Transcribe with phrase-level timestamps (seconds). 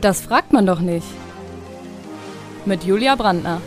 [0.00, 1.06] Das fragt man doch nicht.
[2.64, 3.60] Mit Julia Brandner.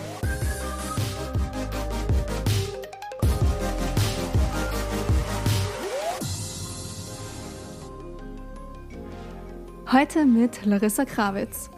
[9.92, 11.70] Heute mit Larissa Krawitz.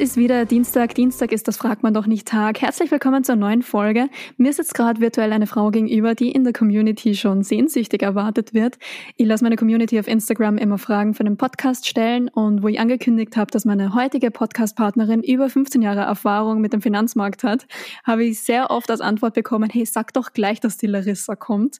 [0.00, 0.94] Ist wieder Dienstag.
[0.94, 2.62] Dienstag ist das fragt man doch nicht Tag.
[2.62, 4.08] Herzlich willkommen zur neuen Folge.
[4.38, 8.78] Mir sitzt gerade virtuell eine Frau gegenüber, die in der Community schon sehnsüchtig erwartet wird.
[9.16, 12.80] Ich lasse meine Community auf Instagram immer Fragen für den Podcast stellen und wo ich
[12.80, 17.66] angekündigt habe, dass meine heutige Podcast-Partnerin über 15 Jahre Erfahrung mit dem Finanzmarkt hat,
[18.02, 21.76] habe ich sehr oft als Antwort bekommen, hey, sag doch gleich, dass die Larissa kommt.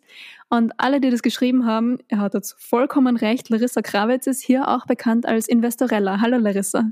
[0.50, 3.48] Und alle, die das geschrieben haben, er hat jetzt vollkommen recht.
[3.48, 6.20] Larissa Krawitz ist hier auch bekannt als Investorella.
[6.20, 6.91] Hallo Larissa.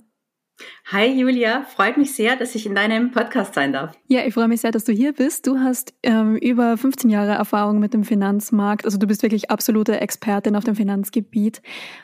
[0.87, 3.97] Hi Julia, freut mich sehr, dass ich in deinem Podcast sein darf.
[4.09, 5.47] Ja, ich freue mich sehr, dass du hier bist.
[5.47, 10.01] Du hast ähm, über 15 Jahre Erfahrung mit dem Finanzmarkt, also du bist wirklich absolute
[10.01, 11.62] Expertin auf dem Finanzgebiet.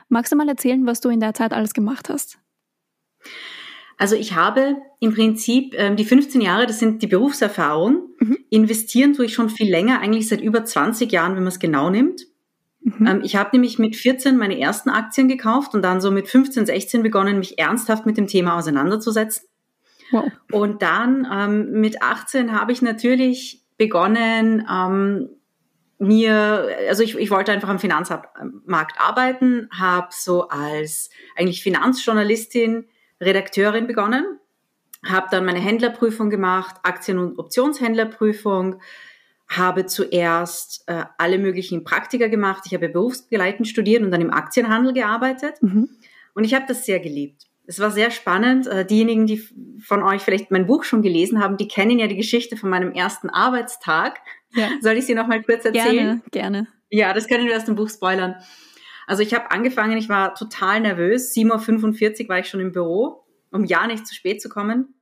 [0.08, 2.38] Magst du mal erzählen, was du in der Zeit alles gemacht hast?
[3.96, 8.11] Also ich habe im Prinzip ähm, die 15 Jahre, das sind die Berufserfahrung.
[8.18, 8.39] Mhm.
[8.50, 11.91] Investieren tue ich schon viel länger, eigentlich seit über 20 Jahren, wenn man es genau
[11.91, 12.27] nimmt.
[12.84, 13.06] Mhm.
[13.06, 16.66] Ähm, ich habe nämlich mit 14 meine ersten Aktien gekauft und dann so mit 15,
[16.66, 19.48] 16 begonnen, mich ernsthaft mit dem Thema auseinanderzusetzen.
[20.12, 20.30] Wow.
[20.52, 25.30] Und dann ähm, mit 18 habe ich natürlich begonnen, ähm,
[25.98, 32.86] mir, also ich, ich wollte einfach am Finanzmarkt arbeiten, habe so als eigentlich Finanzjournalistin,
[33.20, 34.38] Redakteurin begonnen,
[35.06, 38.80] habe dann meine Händlerprüfung gemacht, Aktien- und Optionshändlerprüfung,
[39.56, 42.64] habe zuerst äh, alle möglichen Praktika gemacht.
[42.66, 45.62] Ich habe berufsbegleitend studiert und dann im Aktienhandel gearbeitet.
[45.62, 45.88] Mhm.
[46.34, 47.44] Und ich habe das sehr geliebt.
[47.66, 48.66] Es war sehr spannend.
[48.66, 49.42] Äh, diejenigen, die
[49.80, 52.92] von euch vielleicht mein Buch schon gelesen haben, die kennen ja die Geschichte von meinem
[52.92, 54.19] ersten Arbeitstag.
[54.52, 54.69] Ja.
[54.80, 56.22] Soll ich sie noch mal kurz erzählen?
[56.22, 56.68] Gerne, gerne.
[56.91, 58.36] Ja, das können wir aus dem Buch spoilern.
[59.06, 61.34] Also ich habe angefangen, ich war total nervös.
[61.34, 64.95] 7.45 Uhr war ich schon im Büro, um ja nicht zu spät zu kommen.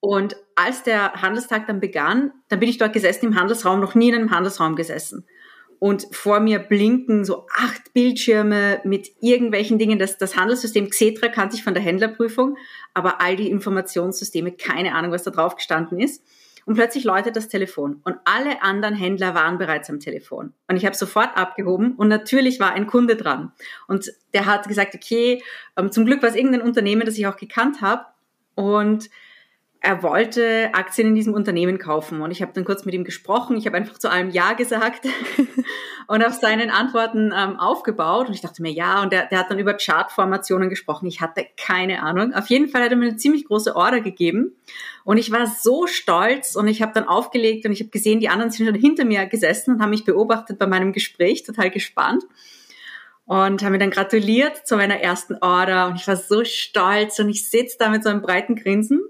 [0.00, 4.08] Und als der Handelstag dann begann, dann bin ich dort gesessen im Handelsraum, noch nie
[4.08, 5.26] in einem Handelsraum gesessen.
[5.78, 9.98] Und vor mir blinken so acht Bildschirme mit irgendwelchen Dingen.
[9.98, 12.56] Das, das Handelssystem Xetra kannte ich von der Händlerprüfung,
[12.92, 16.22] aber all die Informationssysteme, keine Ahnung, was da drauf gestanden ist.
[16.66, 20.52] Und plötzlich läutet das Telefon und alle anderen Händler waren bereits am Telefon.
[20.68, 23.52] Und ich habe sofort abgehoben und natürlich war ein Kunde dran.
[23.88, 25.42] Und der hat gesagt, okay,
[25.78, 28.04] ähm, zum Glück war es irgendein Unternehmen, das ich auch gekannt habe.
[28.54, 29.08] Und
[29.82, 33.56] er wollte Aktien in diesem Unternehmen kaufen und ich habe dann kurz mit ihm gesprochen.
[33.56, 35.06] Ich habe einfach zu allem Ja gesagt
[36.06, 39.50] und auf seinen Antworten ähm, aufgebaut und ich dachte mir ja und der, der hat
[39.50, 41.06] dann über Chartformationen gesprochen.
[41.06, 42.34] Ich hatte keine Ahnung.
[42.34, 44.52] Auf jeden Fall hat er mir eine ziemlich große Order gegeben
[45.04, 48.28] und ich war so stolz und ich habe dann aufgelegt und ich habe gesehen, die
[48.28, 52.24] anderen sind schon hinter mir gesessen und haben mich beobachtet bei meinem Gespräch, total gespannt
[53.24, 57.30] und haben mir dann gratuliert zu meiner ersten Order und ich war so stolz und
[57.30, 59.00] ich sitze da mit so einem breiten Grinsen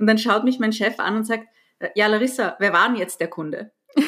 [0.00, 1.46] und dann schaut mich mein Chef an und sagt,
[1.78, 3.70] äh, ja, Larissa, wer war denn jetzt der Kunde?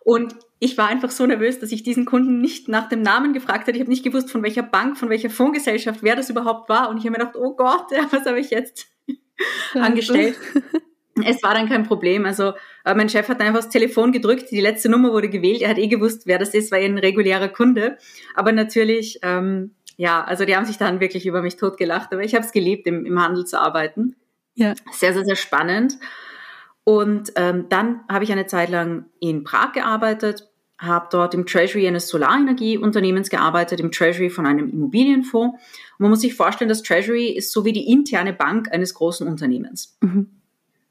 [0.00, 3.68] und ich war einfach so nervös, dass ich diesen Kunden nicht nach dem Namen gefragt
[3.68, 3.72] habe.
[3.72, 6.90] Ich habe nicht gewusst, von welcher Bank, von welcher Fondsgesellschaft, wer das überhaupt war.
[6.90, 8.88] Und ich habe mir gedacht, oh Gott, was habe ich jetzt
[9.74, 10.36] angestellt?
[11.24, 12.26] Es war dann kein Problem.
[12.26, 15.62] Also äh, mein Chef hat einfach das Telefon gedrückt, die letzte Nummer wurde gewählt.
[15.62, 17.98] Er hat eh gewusst, wer das ist, war ein regulärer Kunde.
[18.34, 22.34] Aber natürlich ähm, ja, also die haben sich dann wirklich über mich totgelacht, aber ich
[22.36, 24.14] habe es geliebt, im, im Handel zu arbeiten.
[24.54, 24.74] Ja.
[24.92, 25.98] Sehr, sehr, sehr spannend.
[26.84, 30.48] Und ähm, dann habe ich eine Zeit lang in Prag gearbeitet,
[30.78, 35.56] habe dort im Treasury eines Solarenergieunternehmens gearbeitet, im Treasury von einem Immobilienfonds.
[35.56, 39.26] Und man muss sich vorstellen, das Treasury ist so wie die interne Bank eines großen
[39.26, 39.98] Unternehmens.
[40.00, 40.28] Mhm.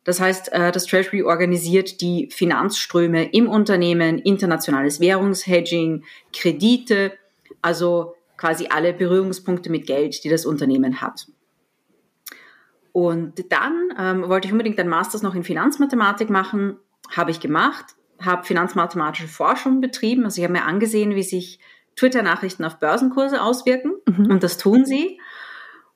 [0.04, 6.04] Das heißt, äh, das Treasury organisiert die Finanzströme im Unternehmen, internationales Währungshedging,
[6.34, 7.14] Kredite,
[7.62, 11.28] also quasi alle Berührungspunkte mit Geld, die das Unternehmen hat.
[12.92, 16.78] Und dann ähm, wollte ich unbedingt ein Masters noch in Finanzmathematik machen,
[17.16, 17.86] habe ich gemacht,
[18.20, 20.24] habe finanzmathematische Forschung betrieben.
[20.24, 21.60] Also ich habe mir angesehen, wie sich
[21.96, 24.32] Twitter-Nachrichten auf Börsenkurse auswirken mhm.
[24.32, 25.20] und das tun sie.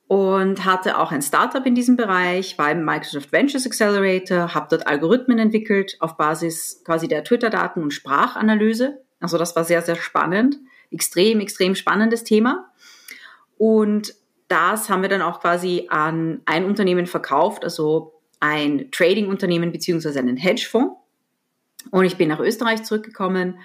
[0.07, 4.85] Und hatte auch ein Startup in diesem Bereich, war im Microsoft Ventures Accelerator, habe dort
[4.85, 9.01] Algorithmen entwickelt auf Basis quasi der Twitter-Daten und Sprachanalyse.
[9.21, 10.57] Also das war sehr, sehr spannend
[10.91, 12.71] extrem, extrem spannendes Thema.
[13.57, 14.13] Und
[14.47, 20.37] das haben wir dann auch quasi an ein Unternehmen verkauft, also ein Trading-Unternehmen beziehungsweise einen
[20.37, 20.95] Hedgefonds.
[21.89, 23.59] Und ich bin nach Österreich zurückgekommen,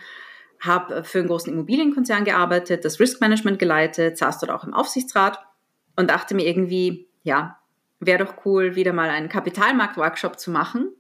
[0.61, 5.39] habe für einen großen Immobilienkonzern gearbeitet, das Risk Management geleitet, saß dort auch im Aufsichtsrat
[5.97, 7.59] und dachte mir irgendwie, ja,
[8.01, 10.91] wäre doch cool, wieder mal einen Kapitalmarkt-Workshop zu machen,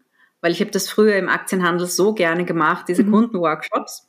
[0.40, 3.12] weil ich habe das früher im Aktienhandel so gerne gemacht, diese mhm.
[3.12, 4.06] Kundenworkshops.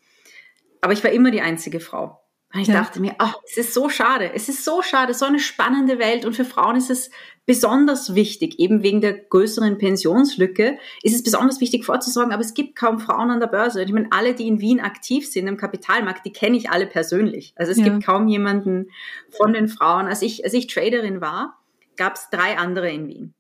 [0.82, 2.22] Aber ich war immer die einzige Frau.
[2.54, 2.76] Und ich ja.
[2.76, 6.26] dachte mir, ach, es ist so schade, es ist so schade, so eine spannende Welt
[6.26, 7.10] und für Frauen ist es
[7.46, 12.78] besonders wichtig, eben wegen der größeren Pensionslücke, ist es besonders wichtig vorzusorgen, aber es gibt
[12.78, 13.84] kaum Frauen an der Börse.
[13.84, 17.54] Ich meine, alle, die in Wien aktiv sind im Kapitalmarkt, die kenne ich alle persönlich.
[17.58, 17.86] Also es ja.
[17.86, 18.92] gibt kaum jemanden
[19.30, 20.08] von den Frauen.
[20.08, 21.60] Als ich, als ich Traderin war,
[21.98, 23.34] gab es drei andere in Wien.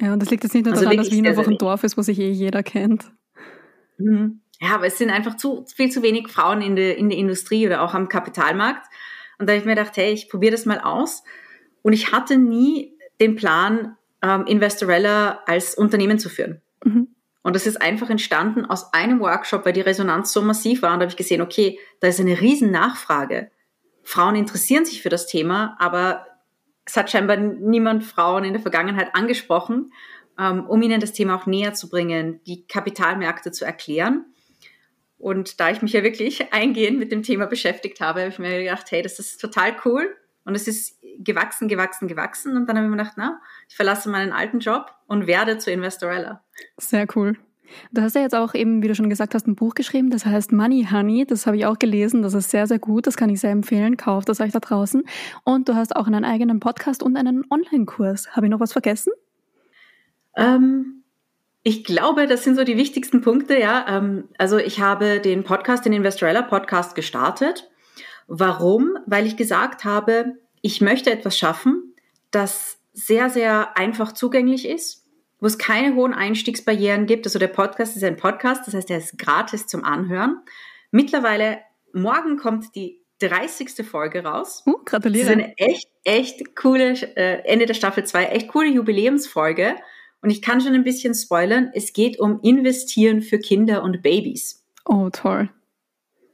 [0.00, 1.96] Ja, und das liegt jetzt nicht nur also daran, dass Wien einfach ein Dorf ist,
[1.96, 3.12] wo sich eh jeder kennt.
[3.98, 4.40] Mhm.
[4.64, 7.66] Ja, aber es sind einfach zu, viel zu wenig Frauen in der, in der Industrie
[7.66, 8.86] oder auch am Kapitalmarkt.
[9.38, 11.22] Und da habe ich mir gedacht, hey, ich probiere das mal aus.
[11.82, 16.62] Und ich hatte nie den Plan, ähm, Investorella als Unternehmen zu führen.
[16.82, 17.08] Mhm.
[17.42, 20.94] Und das ist einfach entstanden aus einem Workshop, weil die Resonanz so massiv war.
[20.94, 23.50] Und da habe ich gesehen, okay, da ist eine riesen Nachfrage.
[24.02, 26.26] Frauen interessieren sich für das Thema, aber
[26.86, 29.92] es hat scheinbar niemand Frauen in der Vergangenheit angesprochen,
[30.38, 34.24] ähm, um ihnen das Thema auch näher zu bringen, die Kapitalmärkte zu erklären.
[35.24, 38.62] Und da ich mich ja wirklich eingehend mit dem Thema beschäftigt habe, habe ich mir
[38.62, 40.14] gedacht, hey, das ist total cool.
[40.44, 42.58] Und es ist gewachsen, gewachsen, gewachsen.
[42.58, 45.70] Und dann habe ich mir gedacht, na, ich verlasse meinen alten Job und werde zu
[45.70, 46.44] Investorella.
[46.76, 47.38] Sehr cool.
[47.90, 50.26] Du hast ja jetzt auch eben, wie du schon gesagt hast, ein Buch geschrieben, das
[50.26, 51.24] heißt Money Honey.
[51.24, 52.20] Das habe ich auch gelesen.
[52.20, 53.06] Das ist sehr, sehr gut.
[53.06, 53.96] Das kann ich sehr empfehlen.
[53.96, 55.04] Kauft das euch da draußen.
[55.42, 58.36] Und du hast auch einen eigenen Podcast und einen Online-Kurs.
[58.36, 59.14] Habe ich noch was vergessen?
[60.36, 61.03] Ähm,
[61.64, 63.84] ich glaube, das sind so die wichtigsten Punkte, ja.
[63.88, 67.68] Ähm, also ich habe den Podcast, den Investorella Podcast gestartet.
[68.28, 68.96] Warum?
[69.06, 71.94] Weil ich gesagt habe, ich möchte etwas schaffen,
[72.30, 75.04] das sehr, sehr einfach zugänglich ist
[75.44, 77.26] wo es keine hohen Einstiegsbarrieren gibt.
[77.26, 80.38] Also der Podcast ist ein Podcast, das heißt, er ist gratis zum Anhören.
[80.90, 81.58] Mittlerweile,
[81.92, 83.86] morgen kommt die 30.
[83.86, 84.62] Folge raus.
[84.64, 85.26] Uh, gratuliere.
[85.26, 89.76] Das ist eine echt, echt coole, äh, Ende der Staffel 2, echt coole Jubiläumsfolge.
[90.24, 94.64] Und ich kann schon ein bisschen spoilern, es geht um Investieren für Kinder und Babys.
[94.86, 95.50] Oh, toll.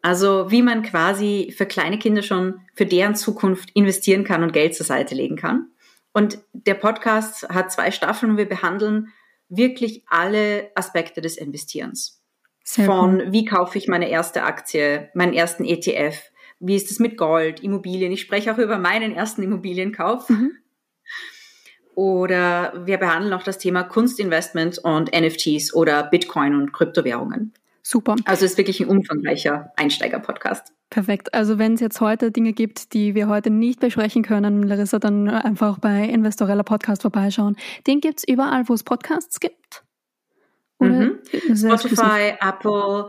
[0.00, 4.76] Also wie man quasi für kleine Kinder schon für deren Zukunft investieren kann und Geld
[4.76, 5.70] zur Seite legen kann.
[6.12, 9.08] Und der Podcast hat zwei Staffeln und wir behandeln
[9.48, 12.22] wirklich alle Aspekte des Investierens.
[12.62, 13.32] Sehr Von cool.
[13.32, 18.12] wie kaufe ich meine erste Aktie, meinen ersten ETF, wie ist es mit Gold, Immobilien.
[18.12, 20.28] Ich spreche auch über meinen ersten Immobilienkauf.
[20.28, 20.52] Mhm.
[22.00, 27.52] Oder wir behandeln auch das Thema Kunstinvestment und NFTs oder Bitcoin und Kryptowährungen.
[27.82, 28.16] Super.
[28.24, 30.72] Also es ist wirklich ein umfangreicher Einsteiger-Podcast.
[30.88, 31.34] Perfekt.
[31.34, 35.28] Also wenn es jetzt heute Dinge gibt, die wir heute nicht besprechen können, Larissa, dann
[35.28, 37.56] einfach bei Investorella Podcast vorbeischauen.
[37.86, 39.84] Den gibt es überall, wo es Podcasts gibt.
[40.78, 41.18] Mhm.
[41.54, 43.08] Spotify, Apple,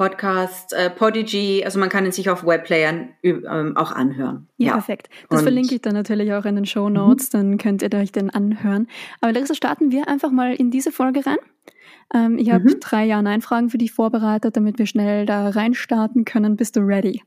[0.00, 4.48] Podcast, äh, Podigy, also man kann ihn sich auf Webplayern ähm, auch anhören.
[4.56, 4.72] Ja, ja.
[4.72, 5.10] perfekt.
[5.28, 7.36] Das Und verlinke ich dann natürlich auch in den Show Notes, mhm.
[7.36, 8.88] dann könnt ihr euch den anhören.
[9.20, 11.36] Aber Larissa, starten wir einfach mal in diese Folge rein.
[12.14, 12.80] Ähm, ich habe mhm.
[12.80, 16.56] drei Ja-Nein-Fragen für dich vorbereitet, damit wir schnell da reinstarten können.
[16.56, 17.22] Bist du ready?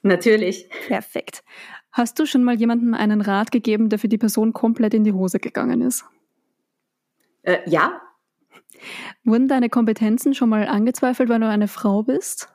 [0.00, 0.70] Natürlich.
[0.86, 1.44] Perfekt.
[1.92, 5.12] Hast du schon mal jemandem einen Rat gegeben, der für die Person komplett in die
[5.12, 6.06] Hose gegangen ist?
[7.42, 8.00] Äh, ja.
[9.24, 12.48] Wurden deine Kompetenzen schon mal angezweifelt, weil du eine Frau bist?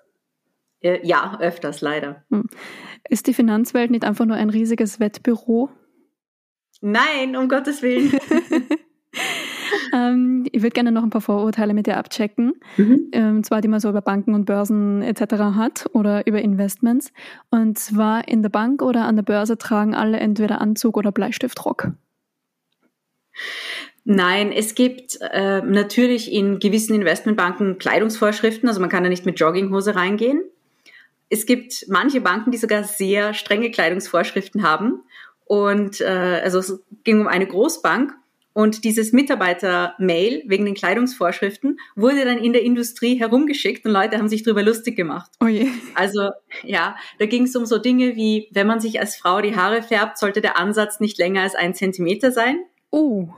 [0.81, 2.23] Äh, ja, öfters leider.
[2.29, 2.45] Hm.
[3.09, 5.69] Ist die Finanzwelt nicht einfach nur ein riesiges Wettbüro?
[6.81, 8.11] Nein, um Gottes Willen.
[9.93, 12.53] ähm, ich würde gerne noch ein paar Vorurteile mit dir abchecken.
[12.75, 13.09] Mhm.
[13.13, 15.35] Ähm, zwar, die man so über Banken und Börsen etc.
[15.56, 17.13] hat oder über Investments.
[17.49, 21.94] Und zwar in der Bank oder an der Börse tragen alle entweder Anzug oder Bleistiftrock.
[24.06, 29.40] Nein, es gibt äh, natürlich in gewissen Investmentbanken Kleidungsvorschriften, also man kann da nicht mit
[29.40, 30.44] Jogginghose reingehen.
[31.30, 35.04] Es gibt manche Banken, die sogar sehr strenge Kleidungsvorschriften haben.
[35.45, 38.14] Und äh, also es ging um eine Großbank
[38.54, 44.30] und dieses Mitarbeiter-Mail wegen den Kleidungsvorschriften wurde dann in der Industrie herumgeschickt und Leute haben
[44.30, 45.31] sich darüber lustig gemacht.
[45.42, 45.68] Oh je.
[45.95, 46.30] Also
[46.64, 49.81] ja, da ging es um so Dinge wie, wenn man sich als Frau die Haare
[49.81, 52.60] färbt, sollte der Ansatz nicht länger als ein Zentimeter sein.
[52.92, 53.30] Oh.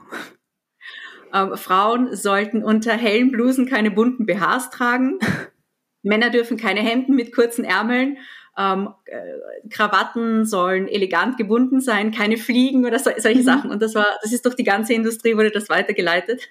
[1.36, 5.20] Ähm, Frauen sollten unter hellen Blusen keine bunten BHs tragen.
[6.02, 8.18] Männer dürfen keine Hemden mit kurzen Ärmeln
[8.58, 13.46] ähm, äh, Krawatten sollen elegant gebunden sein, keine Fliegen oder so, solche mhm.
[13.46, 13.72] Sachen.
[13.72, 16.48] Und das war, das ist durch die ganze Industrie wurde das weitergeleitet.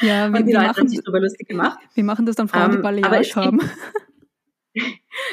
[0.00, 1.78] Ja, wir, und die wir Leute machen, haben sich darüber lustig gemacht.
[1.94, 3.60] Wir machen das dann Frauen, die ähm, Balayage haben.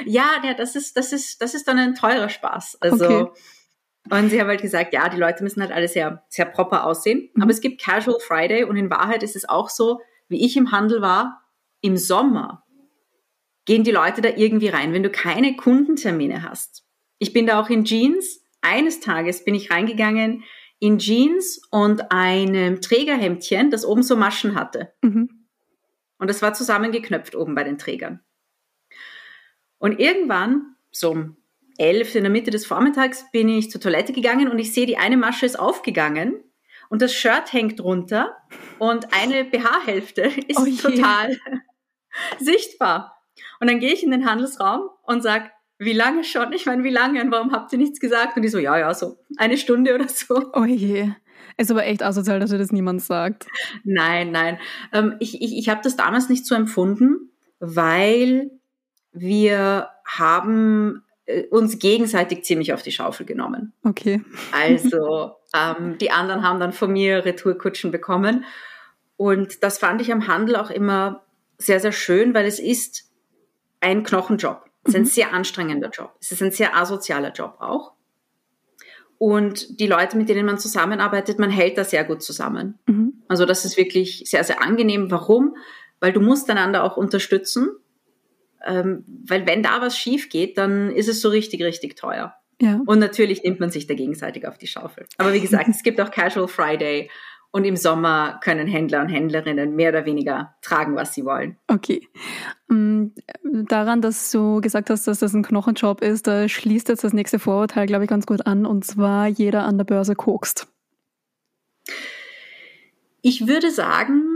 [0.06, 2.78] ja, ja, das ist, das ist, das ist dann ein teurer Spaß.
[2.82, 3.42] Also, okay.
[4.10, 7.30] Und sie haben halt gesagt, ja, die Leute müssen halt alle sehr, sehr proper aussehen.
[7.34, 7.44] Mhm.
[7.44, 10.72] Aber es gibt Casual Friday und in Wahrheit ist es auch so, wie ich im
[10.72, 11.42] Handel war,
[11.82, 12.64] im Sommer
[13.66, 16.84] gehen die Leute da irgendwie rein, wenn du keine Kundentermine hast.
[17.20, 18.44] Ich bin da auch in Jeans.
[18.62, 20.44] Eines Tages bin ich reingegangen
[20.80, 24.94] in Jeans und einem Trägerhemdchen, das oben so Maschen hatte.
[25.02, 25.48] Mhm.
[26.18, 28.20] und das war zusammengeknöpft oben bei den Trägern.
[29.78, 31.38] Und irgendwann, so um
[31.82, 34.98] elf in der Mitte des Vormittags, bin ich zur Toilette gegangen und ich sehe, die
[34.98, 36.44] eine Masche ist aufgegangen
[36.90, 38.38] und das Shirt hängt runter
[38.78, 41.38] und eine BH-Hälfte ist oh total
[42.40, 43.18] sichtbar.
[43.60, 46.54] Und dann gehe ich in den Handelsraum und sage, wie lange schon?
[46.54, 47.22] Ich meine, wie lange?
[47.22, 48.36] Und warum habt ihr nichts gesagt?
[48.36, 50.52] Und die so, ja, ja, so eine Stunde oder so.
[50.54, 51.10] Oh je.
[51.58, 53.48] Ist aber echt asozial, dass dir das niemand sagt.
[53.84, 54.60] Nein, nein.
[54.94, 58.52] Ähm, ich ich, ich habe das damals nicht so empfunden, weil
[59.12, 61.04] wir haben
[61.50, 63.74] uns gegenseitig ziemlich auf die Schaufel genommen.
[63.84, 64.22] Okay.
[64.52, 68.46] Also ähm, die anderen haben dann von mir Retourkutschen bekommen.
[69.18, 71.24] Und das fand ich am Handel auch immer
[71.58, 73.12] sehr, sehr schön, weil es ist
[73.80, 74.66] ein Knochenjob.
[74.84, 75.06] Es ist ein mhm.
[75.06, 76.16] sehr anstrengender Job.
[76.20, 77.94] Es ist ein sehr asozialer Job auch.
[79.20, 82.80] Und die Leute, mit denen man zusammenarbeitet, man hält da sehr gut zusammen.
[82.88, 83.22] Mhm.
[83.28, 85.12] Also das ist wirklich sehr, sehr angenehm.
[85.12, 85.56] Warum?
[86.00, 87.70] Weil du musst einander auch unterstützen.
[88.66, 92.36] Ähm, weil wenn da was schief geht, dann ist es so richtig, richtig teuer.
[92.62, 92.80] Ja.
[92.86, 95.08] Und natürlich nimmt man sich da gegenseitig auf die Schaufel.
[95.18, 97.10] Aber wie gesagt, es gibt auch Casual Friday
[97.52, 101.58] und im Sommer können Händler und Händlerinnen mehr oder weniger tragen, was sie wollen.
[101.68, 102.08] Okay.
[102.70, 103.08] Mm,
[103.44, 107.40] daran, dass du gesagt hast, dass das ein Knochenjob ist, da schließt jetzt das nächste
[107.40, 108.66] Vorurteil, glaube ich, ganz gut an.
[108.66, 110.68] Und zwar, jeder an der Börse kokst.
[113.22, 114.31] Ich würde sagen,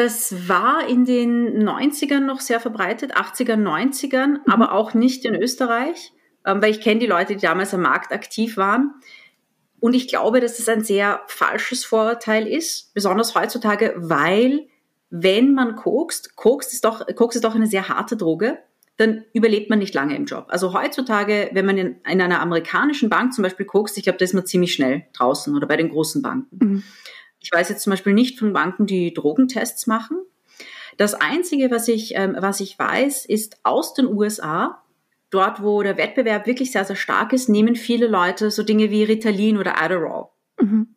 [0.00, 4.40] das war in den 90ern noch sehr verbreitet, 80ern, 90ern, mhm.
[4.46, 6.12] aber auch nicht in Österreich,
[6.46, 8.94] ähm, weil ich kenne die Leute, die damals am Markt aktiv waren.
[9.78, 14.68] Und ich glaube, dass es ein sehr falsches Vorurteil ist, besonders heutzutage, weil
[15.10, 18.58] wenn man kokst, kokst ist doch, Koks ist doch eine sehr harte Droge,
[18.96, 20.46] dann überlebt man nicht lange im Job.
[20.48, 24.24] Also heutzutage, wenn man in, in einer amerikanischen Bank zum Beispiel kokst, ich glaube, da
[24.24, 26.58] ist man ziemlich schnell draußen oder bei den großen Banken.
[26.58, 26.82] Mhm.
[27.40, 30.18] Ich weiß jetzt zum Beispiel nicht von Banken, die Drogentests machen.
[30.96, 34.82] Das Einzige, was ich, ähm, was ich weiß, ist aus den USA,
[35.30, 39.04] dort, wo der Wettbewerb wirklich sehr, sehr stark ist, nehmen viele Leute so Dinge wie
[39.04, 40.26] Ritalin oder Adderall.
[40.60, 40.94] Mhm.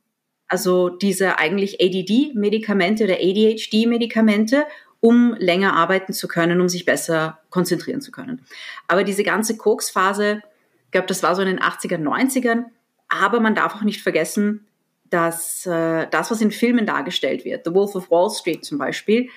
[0.48, 4.66] Also diese eigentlich ADD-Medikamente oder ADHD-Medikamente,
[5.00, 8.46] um länger arbeiten zu können, um sich besser konzentrieren zu können.
[8.88, 10.42] Aber diese ganze Koks-Phase,
[10.86, 12.66] ich glaube, das war so in den 80er, 90ern.
[13.10, 14.68] Aber man darf auch nicht vergessen,
[15.14, 19.30] dass äh, das, was in Filmen dargestellt wird, The Wolf of Wall Street zum Beispiel,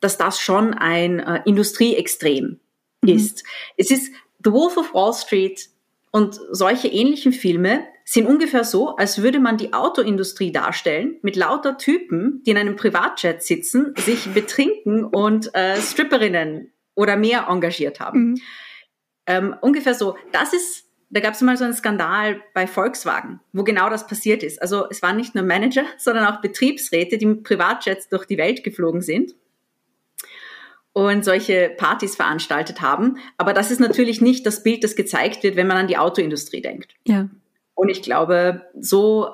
[0.00, 2.60] dass das schon ein äh, Industrieextrem
[3.00, 3.08] mhm.
[3.08, 3.42] ist.
[3.76, 4.12] Es ist
[4.44, 5.68] The Wolf of Wall Street
[6.10, 11.78] und solche ähnlichen Filme sind ungefähr so, als würde man die Autoindustrie darstellen mit lauter
[11.78, 18.32] Typen, die in einem Privatjet sitzen, sich betrinken und äh, Stripperinnen oder mehr engagiert haben.
[18.32, 18.40] Mhm.
[19.26, 20.16] Ähm, ungefähr so.
[20.32, 24.42] Das ist, da gab es mal so einen Skandal bei Volkswagen, wo genau das passiert
[24.42, 24.60] ist.
[24.62, 28.64] Also es waren nicht nur Manager, sondern auch Betriebsräte, die mit Privatjets durch die Welt
[28.64, 29.34] geflogen sind
[30.94, 33.18] und solche Partys veranstaltet haben.
[33.36, 36.62] Aber das ist natürlich nicht das Bild, das gezeigt wird, wenn man an die Autoindustrie
[36.62, 36.94] denkt.
[37.06, 37.28] Ja.
[37.74, 39.28] Und ich glaube, so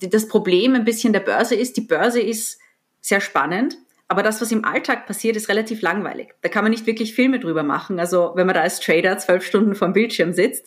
[0.00, 2.58] das Problem ein bisschen der Börse ist, die Börse ist
[3.00, 3.76] sehr spannend,
[4.08, 6.34] aber das, was im Alltag passiert, ist relativ langweilig.
[6.42, 7.98] Da kann man nicht wirklich Filme drüber machen.
[7.98, 10.66] Also wenn man da als Trader zwölf Stunden vom Bildschirm sitzt,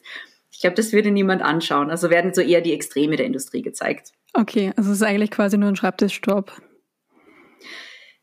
[0.51, 1.91] ich glaube, das würde niemand anschauen.
[1.91, 4.11] Also werden so eher die Extreme der Industrie gezeigt.
[4.33, 6.51] Okay, also es ist eigentlich quasi nur ein Schreibtischjob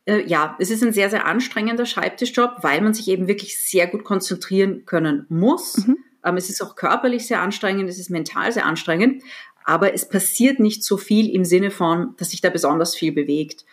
[0.06, 3.87] äh, ja, es ist ein sehr, sehr anstrengender Schreibtischjob, weil man sich eben wirklich sehr
[3.87, 5.78] gut konzentrieren können muss.
[5.78, 5.97] Mhm.
[6.25, 9.23] Ähm, es ist auch körperlich sehr anstrengend, es ist mental sehr anstrengend,
[9.64, 13.64] aber es passiert nicht so viel im Sinne von, dass sich da besonders viel bewegt.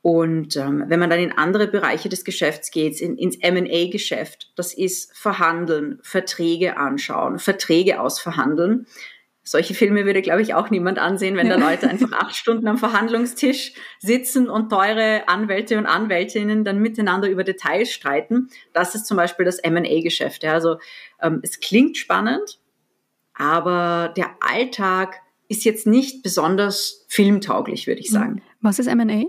[0.00, 4.72] Und ähm, wenn man dann in andere Bereiche des Geschäfts geht, in, ins M&A-Geschäft, das
[4.72, 8.86] ist Verhandeln, Verträge anschauen, Verträge ausverhandeln,
[9.50, 12.78] solche Filme würde, glaube ich, auch niemand ansehen, wenn da Leute einfach acht Stunden am
[12.78, 18.50] Verhandlungstisch sitzen und teure Anwälte und Anwältinnen dann miteinander über Details streiten.
[18.72, 20.42] Das ist zum Beispiel das M&A-Geschäft.
[20.42, 20.52] Ja.
[20.52, 20.78] Also
[21.20, 22.60] ähm, es klingt spannend,
[23.34, 25.16] aber der Alltag
[25.48, 28.42] ist jetzt nicht besonders filmtauglich, würde ich sagen.
[28.60, 29.24] Was ist M&A?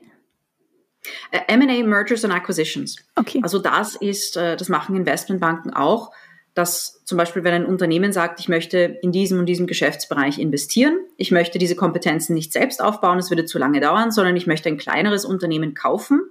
[1.31, 2.97] Äh, M&A Mergers and Acquisitions.
[3.15, 3.39] Okay.
[3.41, 6.11] Also das ist, äh, das machen Investmentbanken auch
[6.59, 10.99] dass zum Beispiel, wenn ein Unternehmen sagt, ich möchte in diesem und diesem Geschäftsbereich investieren,
[11.15, 14.67] ich möchte diese Kompetenzen nicht selbst aufbauen, es würde zu lange dauern, sondern ich möchte
[14.67, 16.21] ein kleineres Unternehmen kaufen,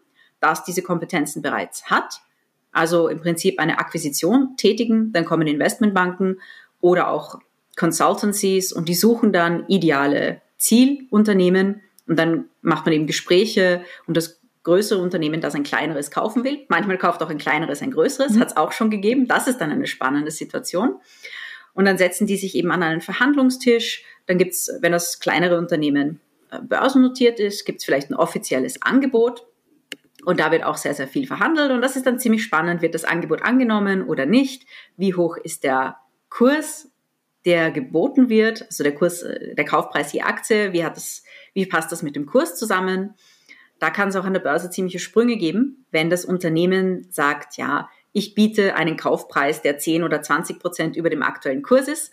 [0.41, 2.21] das diese Kompetenzen bereits hat.
[2.73, 6.41] Also im Prinzip eine Akquisition tätigen, dann kommen Investmentbanken
[6.81, 7.39] oder auch
[7.77, 14.38] Consultancies und die suchen dann ideale Zielunternehmen und dann macht man eben Gespräche und das
[14.69, 16.67] größere Unternehmen, das ein kleineres kaufen will.
[16.69, 18.41] Manchmal kauft auch ein kleineres ein größeres, mhm.
[18.41, 19.27] hat es auch schon gegeben.
[19.27, 21.01] Das ist dann eine spannende Situation.
[21.73, 24.05] Und dann setzen die sich eben an einen Verhandlungstisch.
[24.27, 26.21] Dann gibt's, wenn das kleinere Unternehmen
[26.51, 29.47] äh, börsennotiert ist, gibt's vielleicht ein offizielles Angebot.
[30.27, 31.71] Und da wird auch sehr, sehr viel verhandelt.
[31.71, 32.83] Und das ist dann ziemlich spannend.
[32.83, 34.67] Wird das Angebot angenommen oder nicht?
[34.99, 35.97] Wie hoch ist der
[36.29, 36.91] Kurs,
[37.47, 38.65] der geboten wird?
[38.65, 40.75] Also der Kurs, äh, der Kaufpreis je Aktie.
[40.75, 41.23] Wie hat das,
[41.55, 43.15] wie passt das mit dem Kurs zusammen?
[43.79, 47.89] Da kann es auch an der Börse ziemliche Sprünge geben, wenn das Unternehmen sagt, ja,
[48.13, 52.11] ich biete einen Kaufpreis, der 10 oder 20 Prozent über dem aktuellen Kurs ist.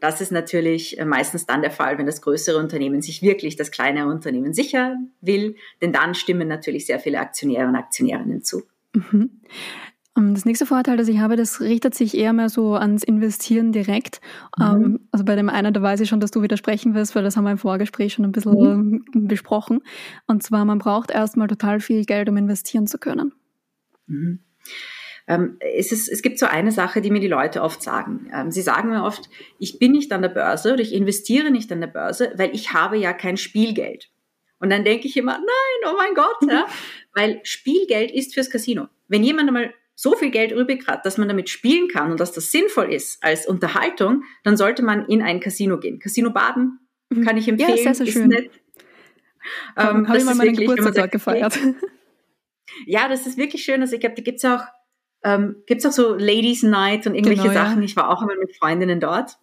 [0.00, 3.70] Das ist natürlich äh, meistens dann der Fall, wenn das größere Unternehmen sich wirklich das
[3.70, 8.62] kleinere Unternehmen sichern will, denn dann stimmen natürlich sehr viele Aktionäre und Aktionärinnen zu.
[8.92, 9.40] Mhm.
[10.16, 14.20] Das nächste Vorteil, das ich habe, das richtet sich eher mehr so ans Investieren direkt.
[14.56, 14.64] Mhm.
[14.64, 17.36] Ähm, also bei dem einen, da weiß ich schon, dass du widersprechen wirst, weil das
[17.36, 19.26] haben wir im Vorgespräch schon ein bisschen mhm.
[19.26, 19.82] besprochen.
[20.26, 23.32] Und zwar, man braucht erstmal total viel Geld, um investieren zu können.
[24.06, 24.38] Mhm.
[25.26, 28.30] Ähm, es, ist, es gibt so eine Sache, die mir die Leute oft sagen.
[28.32, 29.28] Ähm, sie sagen mir oft,
[29.58, 32.72] ich bin nicht an der Börse oder ich investiere nicht an der Börse, weil ich
[32.72, 34.10] habe ja kein Spielgeld.
[34.60, 36.66] Und dann denke ich immer, nein, oh mein Gott, ja,
[37.14, 38.88] weil Spielgeld ist fürs Casino.
[39.08, 42.32] Wenn jemand einmal so viel Geld übrig hat, dass man damit spielen kann und dass
[42.32, 46.00] das sinnvoll ist als Unterhaltung, dann sollte man in ein Casino gehen.
[46.00, 47.24] Casino Baden mhm.
[47.24, 47.76] kann ich empfehlen.
[47.76, 48.28] Ja, sehr, sehr schön.
[48.28, 48.50] Nett.
[49.76, 51.58] Ähm, Habe ich mal meinen Geburtstag gefeiert.
[52.86, 53.82] Ja, das ist wirklich schön.
[53.82, 54.64] Also ich glaube, da gibt's auch
[55.24, 57.78] ähm, gibt auch so Ladies Night und irgendwelche genau, Sachen.
[57.78, 57.84] Ja.
[57.84, 59.38] Ich war auch immer mit Freundinnen dort.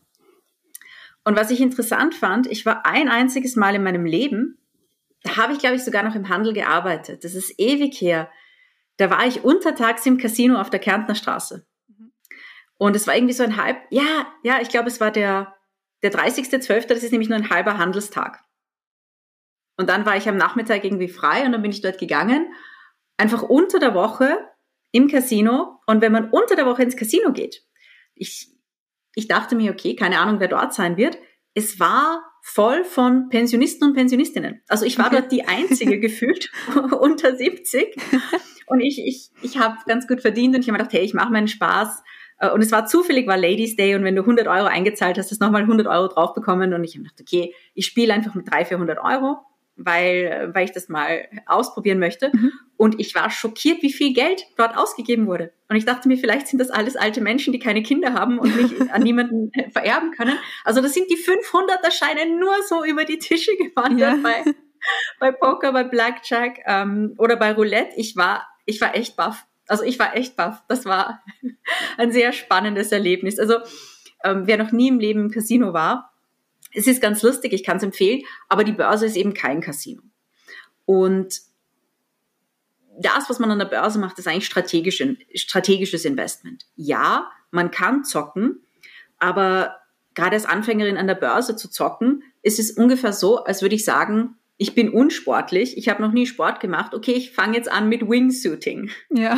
[1.23, 4.57] Und was ich interessant fand, ich war ein einziges Mal in meinem Leben,
[5.23, 7.23] da habe ich, glaube ich, sogar noch im Handel gearbeitet.
[7.23, 8.29] Das ist ewig her.
[9.01, 11.65] Da war ich untertags im Casino auf der Kärntner Straße.
[12.77, 15.55] Und es war irgendwie so ein halb, ja, ja, ich glaube, es war der,
[16.03, 18.43] der 30.12., das ist nämlich nur ein halber Handelstag.
[19.75, 22.53] Und dann war ich am Nachmittag irgendwie frei und dann bin ich dort gegangen.
[23.17, 24.37] Einfach unter der Woche
[24.91, 25.79] im Casino.
[25.87, 27.65] Und wenn man unter der Woche ins Casino geht,
[28.13, 28.55] ich,
[29.15, 31.17] ich dachte mir, okay, keine Ahnung, wer dort sein wird.
[31.55, 34.61] Es war voll von Pensionisten und Pensionistinnen.
[34.67, 35.17] Also ich war okay.
[35.21, 36.51] dort die einzige gefühlt
[36.99, 37.95] unter 70.
[38.65, 41.13] Und ich, ich, ich habe ganz gut verdient und ich habe mir gedacht, hey, ich
[41.13, 42.03] mache meinen Spaß.
[42.39, 45.31] Äh, und es war zufällig, war Ladies Day und wenn du 100 Euro eingezahlt hast,
[45.31, 48.33] hast du nochmal 100 Euro drauf bekommen und ich habe gedacht, okay, ich spiele einfach
[48.33, 49.37] mit 300, 400 Euro
[49.85, 52.31] weil, weil ich das mal ausprobieren möchte.
[52.33, 52.51] Mhm.
[52.77, 55.53] Und ich war schockiert, wie viel Geld dort ausgegeben wurde.
[55.69, 58.55] Und ich dachte mir, vielleicht sind das alles alte Menschen, die keine Kinder haben und
[58.55, 60.37] nicht an niemanden vererben können.
[60.63, 64.23] Also das sind die 500er Scheine nur so über die Tische gewandert ja.
[64.23, 64.43] bei,
[65.19, 67.93] bei Poker, bei Blackjack ähm, oder bei Roulette.
[67.97, 69.45] Ich war, ich war echt baff.
[69.67, 70.63] Also ich war echt baff.
[70.67, 71.23] Das war
[71.97, 73.39] ein sehr spannendes Erlebnis.
[73.39, 73.57] Also
[74.23, 76.10] ähm, wer noch nie im Leben im Casino war,
[76.73, 80.01] es ist ganz lustig, ich kann es empfehlen, aber die Börse ist eben kein Casino.
[80.85, 81.41] Und
[82.99, 85.03] das, was man an der Börse macht, ist eigentlich strategisch,
[85.35, 86.65] strategisches Investment.
[86.75, 88.59] Ja, man kann zocken,
[89.17, 89.77] aber
[90.13, 93.85] gerade als Anfängerin an der Börse zu zocken, ist es ungefähr so, als würde ich
[93.85, 97.89] sagen, ich bin unsportlich, ich habe noch nie Sport gemacht, okay, ich fange jetzt an
[97.89, 98.91] mit Wingsuiting.
[99.09, 99.37] Ja.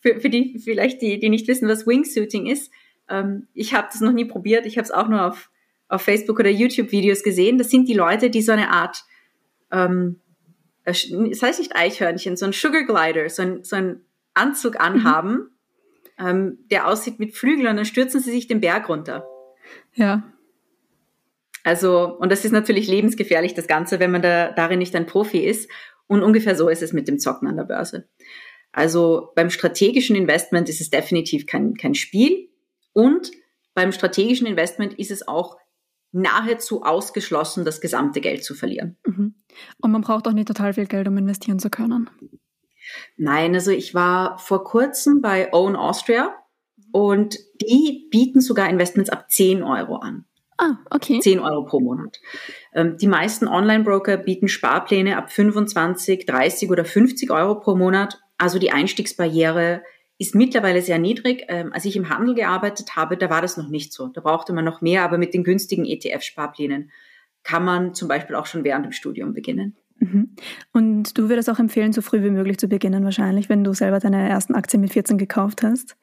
[0.00, 2.72] Für, für die vielleicht, die, die nicht wissen, was Wingsuiting ist,
[3.10, 5.50] ähm, ich habe das noch nie probiert, ich habe es auch nur auf
[5.88, 7.58] auf Facebook oder YouTube-Videos gesehen.
[7.58, 9.04] Das sind die Leute, die so eine Art,
[9.72, 10.20] ähm,
[10.84, 14.02] es heißt nicht Eichhörnchen, so ein Sugar Glider, so ein, so ein
[14.34, 14.80] Anzug mhm.
[14.80, 15.32] anhaben,
[16.18, 16.26] mhm.
[16.26, 19.26] ähm, der aussieht mit Flügeln und dann stürzen sie sich den Berg runter.
[19.94, 20.22] Ja.
[21.64, 25.38] Also, und das ist natürlich lebensgefährlich, das Ganze, wenn man da, darin nicht ein Profi
[25.38, 25.70] ist.
[26.06, 28.08] Und ungefähr so ist es mit dem Zocken an der Börse.
[28.72, 32.48] Also beim strategischen Investment ist es definitiv kein, kein Spiel.
[32.94, 33.30] Und
[33.74, 35.58] beim strategischen Investment ist es auch
[36.12, 38.96] nahezu ausgeschlossen, das gesamte Geld zu verlieren.
[39.04, 39.34] Mhm.
[39.80, 42.10] Und man braucht auch nicht total viel Geld, um investieren zu können.
[43.16, 46.34] Nein, also ich war vor kurzem bei Own Austria
[46.92, 50.24] und die bieten sogar Investments ab 10 Euro an.
[50.56, 51.20] Ah, okay.
[51.20, 52.20] 10 Euro pro Monat.
[52.74, 58.20] Ähm, die meisten Online-Broker bieten Sparpläne ab 25, 30 oder 50 Euro pro Monat.
[58.38, 59.82] Also die Einstiegsbarriere
[60.18, 61.44] ist mittlerweile sehr niedrig.
[61.48, 64.08] Ähm, als ich im Handel gearbeitet habe, da war das noch nicht so.
[64.08, 66.90] Da brauchte man noch mehr, aber mit den günstigen ETF-Sparplänen
[67.44, 69.76] kann man zum Beispiel auch schon während dem Studium beginnen.
[70.00, 70.34] Mhm.
[70.72, 74.00] Und du würdest auch empfehlen, so früh wie möglich zu beginnen, wahrscheinlich, wenn du selber
[74.00, 75.96] deine ersten Aktien mit 14 gekauft hast?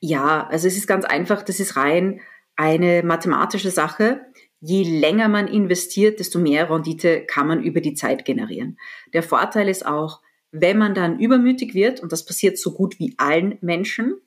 [0.00, 2.20] Ja, also es ist ganz einfach, das ist rein
[2.56, 4.20] eine mathematische Sache.
[4.60, 8.78] Je länger man investiert, desto mehr Rendite kann man über die Zeit generieren.
[9.12, 10.22] Der Vorteil ist auch,
[10.60, 14.20] wenn man dann übermütig wird, und das passiert so gut wie allen Menschen,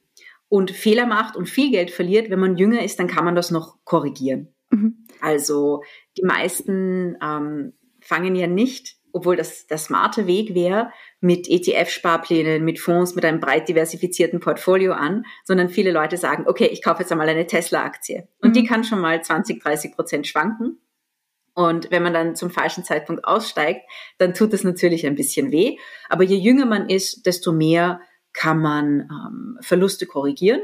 [0.50, 3.52] und Fehler macht und viel Geld verliert, wenn man jünger ist, dann kann man das
[3.52, 4.48] noch korrigieren.
[4.72, 5.06] Mhm.
[5.22, 5.84] Also
[6.18, 12.80] die meisten ähm, fangen ja nicht, obwohl das der smarte Weg wäre, mit ETF-Sparplänen, mit
[12.80, 17.12] Fonds, mit einem breit diversifizierten Portfolio an, sondern viele Leute sagen, okay, ich kaufe jetzt
[17.12, 18.28] einmal eine Tesla-Aktie.
[18.42, 18.54] Und mhm.
[18.54, 20.80] die kann schon mal 20, 30 Prozent schwanken.
[21.60, 23.82] Und wenn man dann zum falschen Zeitpunkt aussteigt,
[24.18, 25.76] dann tut es natürlich ein bisschen weh.
[26.08, 28.00] Aber je jünger man ist, desto mehr
[28.32, 30.62] kann man ähm, Verluste korrigieren.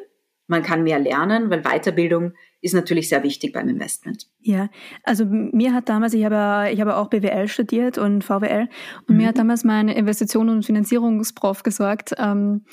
[0.48, 2.32] Man kann mehr lernen, weil Weiterbildung
[2.62, 4.28] ist natürlich sehr wichtig beim Investment.
[4.40, 4.70] Ja,
[5.04, 8.70] also mir hat damals, ich habe, ich habe auch BWL studiert und VWL
[9.02, 9.18] und mhm.
[9.18, 12.64] mir hat damals mein Investition- und Finanzierungsprof gesagt, ähm,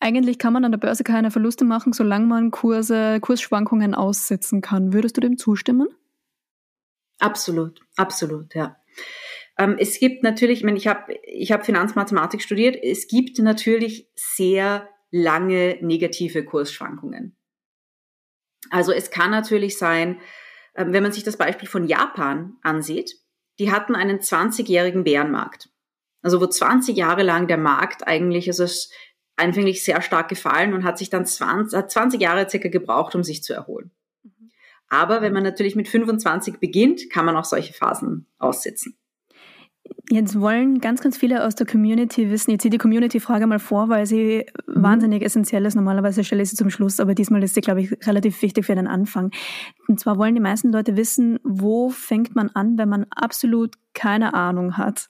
[0.00, 4.92] eigentlich kann man an der Börse keine Verluste machen, solange man Kurse, Kursschwankungen aussitzen kann.
[4.92, 5.86] Würdest du dem zustimmen?
[7.18, 8.76] Absolut, absolut, ja.
[9.58, 14.08] Ähm, es gibt natürlich, ich meine, ich habe ich hab Finanzmathematik studiert, es gibt natürlich
[14.14, 17.36] sehr lange negative Kursschwankungen.
[18.70, 20.20] Also es kann natürlich sein,
[20.74, 23.16] ähm, wenn man sich das Beispiel von Japan ansieht,
[23.58, 25.70] die hatten einen 20-jährigen Bärenmarkt.
[26.22, 28.90] Also wo 20 Jahre lang der Markt eigentlich, also es
[29.36, 33.22] anfänglich sehr stark gefallen und hat sich dann 20, hat 20 Jahre circa gebraucht, um
[33.22, 33.92] sich zu erholen.
[34.88, 38.96] Aber wenn man natürlich mit 25 beginnt, kann man auch solche Phasen aussitzen.
[40.10, 43.88] Jetzt wollen ganz, ganz viele aus der Community wissen, ich ziehe die Community-Frage mal vor,
[43.88, 44.82] weil sie mhm.
[44.82, 45.74] wahnsinnig essentiell ist.
[45.74, 48.74] Normalerweise stelle ich sie zum Schluss, aber diesmal ist sie, glaube ich, relativ wichtig für
[48.74, 49.30] den Anfang.
[49.86, 54.34] Und zwar wollen die meisten Leute wissen, wo fängt man an, wenn man absolut keine
[54.34, 55.08] Ahnung hat?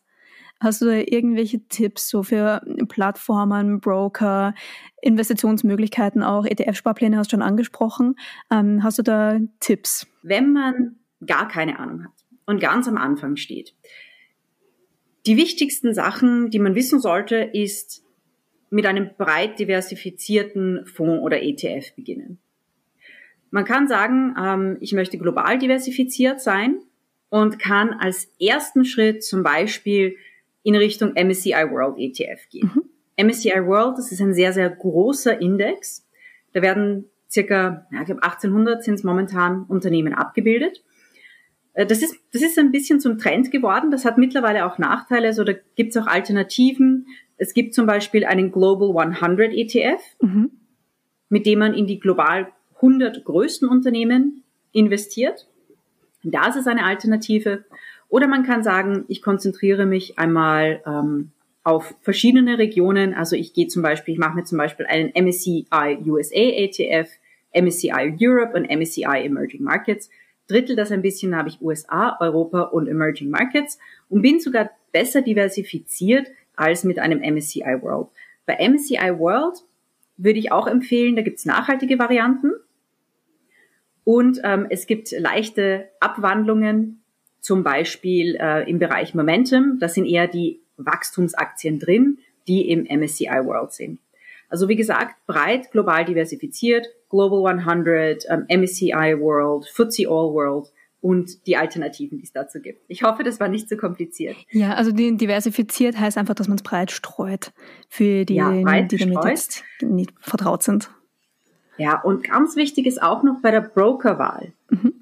[0.61, 4.55] Hast du da irgendwelche Tipps so für Plattformen, Broker,
[5.03, 6.45] Investitionsmöglichkeiten auch?
[6.45, 8.17] ETF-Sparpläne hast du schon angesprochen.
[8.51, 10.07] Ähm, hast du da Tipps?
[10.23, 12.13] Wenn man gar keine Ahnung hat
[12.47, 13.75] und ganz am Anfang steht,
[15.27, 18.03] die wichtigsten Sachen, die man wissen sollte, ist
[18.71, 22.39] mit einem breit diversifizierten Fonds oder ETF beginnen.
[23.51, 26.81] Man kann sagen, ähm, ich möchte global diversifiziert sein
[27.31, 30.17] und kann als ersten Schritt zum Beispiel
[30.63, 32.71] in Richtung MSCI World ETF gehen.
[32.75, 33.27] Mhm.
[33.27, 36.07] MSCI World, das ist ein sehr, sehr großer Index.
[36.53, 40.83] Da werden circa, ja, ich glaube 1800 sind es momentan Unternehmen abgebildet.
[41.75, 43.91] Äh, das ist, das ist ein bisschen zum Trend geworden.
[43.91, 45.29] Das hat mittlerweile auch Nachteile.
[45.29, 47.07] Also da gibt es auch Alternativen.
[47.37, 50.51] Es gibt zum Beispiel einen Global 100 ETF, mhm.
[51.29, 54.43] mit dem man in die global 100 größten Unternehmen
[54.73, 55.47] investiert.
[56.25, 57.65] Das ist eine Alternative.
[58.09, 61.31] Oder man kann sagen, ich konzentriere mich einmal ähm,
[61.63, 63.13] auf verschiedene Regionen.
[63.13, 65.67] Also ich gehe zum Beispiel, ich mache mir zum Beispiel einen MSCI
[66.07, 67.11] USA ETF,
[67.55, 70.09] MSCI Europe und MSCI Emerging Markets.
[70.47, 75.21] Drittel das ein bisschen habe ich USA, Europa und Emerging Markets und bin sogar besser
[75.21, 78.09] diversifiziert als mit einem MSCI World.
[78.47, 79.63] Bei MSCI World
[80.17, 82.53] würde ich auch empfehlen, da gibt es nachhaltige Varianten
[84.05, 87.03] und ähm, es gibt leichte Abwandlungen
[87.41, 89.79] zum Beispiel äh, im Bereich Momentum.
[89.81, 93.99] Das sind eher die Wachstumsaktien drin, die im MSCI World sind.
[94.49, 100.71] Also wie gesagt, breit, global diversifiziert, Global 100, ähm, MSCI World, FTSE All World
[101.01, 102.83] und die Alternativen, die es dazu gibt.
[102.89, 104.37] Ich hoffe, das war nicht zu kompliziert.
[104.51, 107.53] Ja, also diversifiziert heißt einfach, dass man es breit streut
[107.89, 110.91] für die, ja, die damit jetzt nicht vertraut sind.
[111.77, 114.53] Ja, und ganz wichtig ist auch noch bei der Brokerwahl.
[114.71, 114.95] Mhm.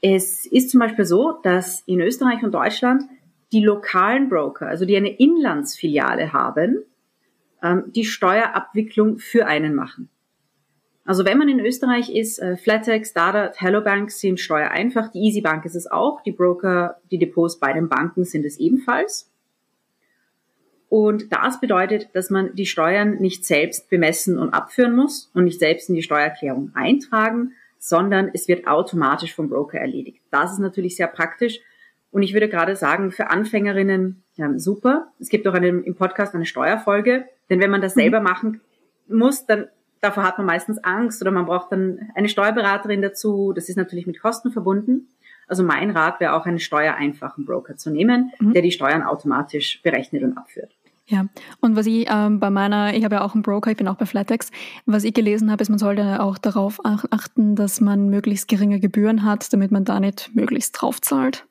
[0.00, 3.04] Es ist zum Beispiel so, dass in Österreich und Deutschland
[3.52, 6.84] die lokalen Broker, also die eine Inlandsfiliale haben,
[7.62, 10.08] ähm, die Steuerabwicklung für einen machen.
[11.04, 15.40] Also wenn man in Österreich ist, äh, Flatex, Dada, Hello Bank sind steuereinfach, die Easy
[15.40, 19.32] Bank ist es auch, die Broker, die Depots bei den Banken sind es ebenfalls.
[20.90, 25.60] Und das bedeutet, dass man die Steuern nicht selbst bemessen und abführen muss und nicht
[25.60, 30.22] selbst in die Steuererklärung eintragen, sondern es wird automatisch vom Broker erledigt.
[30.30, 31.60] Das ist natürlich sehr praktisch.
[32.10, 35.12] Und ich würde gerade sagen, für Anfängerinnen ja, super.
[35.18, 38.00] Es gibt auch eine, im Podcast eine Steuerfolge, denn wenn man das mhm.
[38.00, 38.60] selber machen
[39.08, 39.66] muss, dann
[40.00, 43.52] davor hat man meistens Angst oder man braucht dann eine Steuerberaterin dazu.
[43.52, 45.08] Das ist natürlich mit Kosten verbunden.
[45.48, 48.52] Also mein Rat wäre auch einen steuereinfachen Broker zu nehmen, mhm.
[48.52, 50.70] der die Steuern automatisch berechnet und abführt.
[51.10, 51.26] Ja,
[51.60, 53.96] und was ich ähm, bei meiner, ich habe ja auch einen Broker, ich bin auch
[53.96, 54.50] bei Flatex,
[54.84, 59.24] was ich gelesen habe, ist, man sollte auch darauf achten, dass man möglichst geringe Gebühren
[59.24, 61.46] hat, damit man da nicht möglichst drauf zahlt.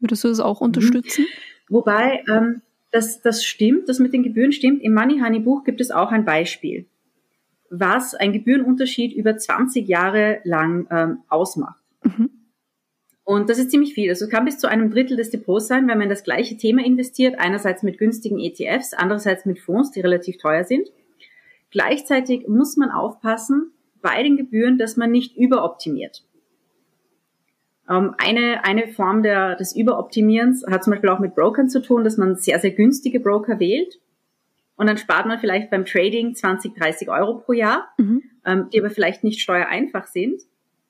[0.00, 0.66] Würdest du das auch mhm.
[0.66, 1.26] unterstützen?
[1.68, 4.82] Wobei, ähm, das, das stimmt, das mit den Gebühren stimmt.
[4.82, 6.86] Im Money Honey Buch gibt es auch ein Beispiel,
[7.68, 11.80] was ein Gebührenunterschied über 20 Jahre lang ähm, ausmacht.
[12.02, 12.30] Mhm.
[13.32, 14.10] Und das ist ziemlich viel.
[14.10, 16.58] Also es kann bis zu einem Drittel des Depots sein, wenn man in das gleiche
[16.58, 20.88] Thema investiert, einerseits mit günstigen ETFs, andererseits mit Fonds, die relativ teuer sind.
[21.70, 26.24] Gleichzeitig muss man aufpassen bei den Gebühren, dass man nicht überoptimiert.
[27.88, 32.04] Ähm, eine, eine Form der, des Überoptimierens hat zum Beispiel auch mit Brokern zu tun,
[32.04, 33.98] dass man sehr, sehr günstige Broker wählt.
[34.76, 38.24] Und dann spart man vielleicht beim Trading 20, 30 Euro pro Jahr, mhm.
[38.44, 40.42] ähm, die aber vielleicht nicht steuereinfach sind.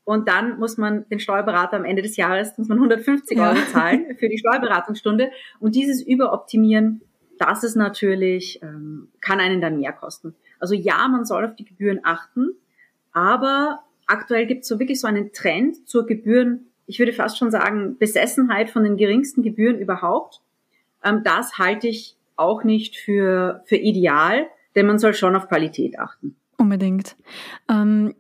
[0.05, 3.51] Und dann muss man den Steuerberater am Ende des Jahres, muss man 150 ja.
[3.51, 5.31] Euro zahlen für die Steuerberatungsstunde.
[5.61, 7.03] Und dieses Überoptimieren,
[7.39, 10.35] das ist natürlich, ähm, kann einen dann mehr kosten.
[10.59, 12.51] Also ja, man soll auf die Gebühren achten,
[13.13, 17.51] aber aktuell gibt es so wirklich so einen Trend zur Gebühren, ich würde fast schon
[17.51, 20.41] sagen, Besessenheit von den geringsten Gebühren überhaupt.
[21.05, 25.99] Ähm, das halte ich auch nicht für, für ideal, denn man soll schon auf Qualität
[25.99, 26.37] achten.
[26.63, 27.17] Unbedingt.
[27.69, 28.15] Ähm,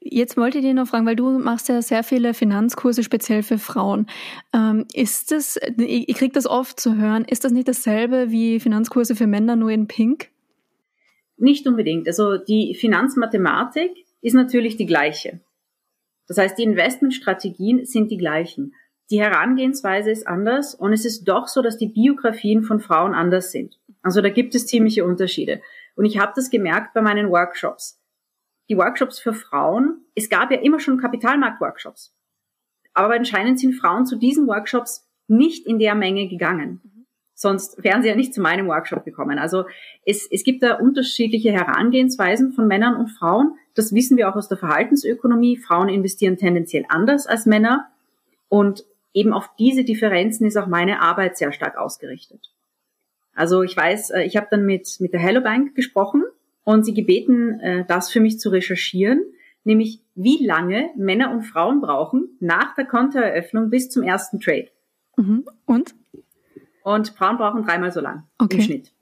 [0.00, 3.56] jetzt wollte ich dir noch fragen, weil du machst ja sehr viele Finanzkurse speziell für
[3.56, 4.08] Frauen.
[4.52, 8.58] Ähm, ist das, ich, ich kriege das oft zu hören, ist das nicht dasselbe wie
[8.58, 10.30] Finanzkurse für Männer nur in Pink?
[11.36, 12.08] Nicht unbedingt.
[12.08, 15.38] Also die Finanzmathematik ist natürlich die gleiche.
[16.26, 18.74] Das heißt, die Investmentstrategien sind die gleichen.
[19.12, 23.52] Die Herangehensweise ist anders und es ist doch so, dass die Biografien von Frauen anders
[23.52, 23.78] sind.
[24.02, 25.60] Also da gibt es ziemliche Unterschiede.
[25.94, 28.00] Und ich habe das gemerkt bei meinen Workshops.
[28.68, 32.14] Die Workshops für Frauen, es gab ja immer schon Kapitalmarkt-Workshops.
[32.94, 36.80] Aber anscheinend sind Frauen zu diesen Workshops nicht in der Menge gegangen.
[37.34, 39.38] Sonst wären sie ja nicht zu meinem Workshop gekommen.
[39.38, 39.64] Also
[40.06, 43.56] es, es gibt da unterschiedliche Herangehensweisen von Männern und Frauen.
[43.74, 45.56] Das wissen wir auch aus der Verhaltensökonomie.
[45.56, 47.90] Frauen investieren tendenziell anders als Männer.
[48.48, 52.53] Und eben auf diese Differenzen ist auch meine Arbeit sehr stark ausgerichtet.
[53.34, 56.22] Also ich weiß, äh, ich habe dann mit, mit der Hello Bank gesprochen
[56.64, 59.22] und sie gebeten, äh, das für mich zu recherchieren,
[59.64, 64.68] nämlich wie lange Männer und Frauen brauchen nach der Kontoeröffnung bis zum ersten Trade.
[65.16, 65.44] Mhm.
[65.66, 65.94] Und?
[66.82, 68.56] Und Frauen brauchen dreimal so lang okay.
[68.56, 68.92] im Schnitt.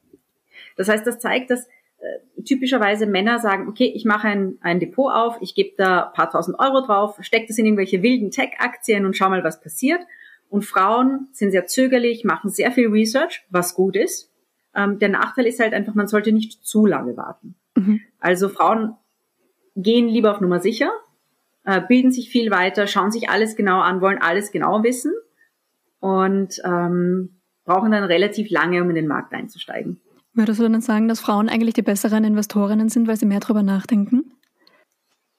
[0.76, 1.66] Das heißt, das zeigt, dass
[1.98, 6.30] äh, typischerweise Männer sagen, okay, ich mache ein, ein Depot auf, ich gebe da paar
[6.30, 10.00] tausend Euro drauf, stecke das in irgendwelche wilden Tech-Aktien und schau mal, was passiert.
[10.52, 14.30] Und Frauen sind sehr zögerlich, machen sehr viel Research, was gut ist.
[14.74, 17.54] Ähm, der Nachteil ist halt einfach, man sollte nicht zu lange warten.
[17.74, 18.02] Mhm.
[18.20, 18.94] Also Frauen
[19.76, 20.92] gehen lieber auf Nummer sicher,
[21.64, 25.14] äh, bilden sich viel weiter, schauen sich alles genau an, wollen alles genau wissen
[26.00, 30.02] und ähm, brauchen dann relativ lange, um in den Markt einzusteigen.
[30.34, 33.62] Würdest du dann sagen, dass Frauen eigentlich die besseren Investorinnen sind, weil sie mehr darüber
[33.62, 34.34] nachdenken?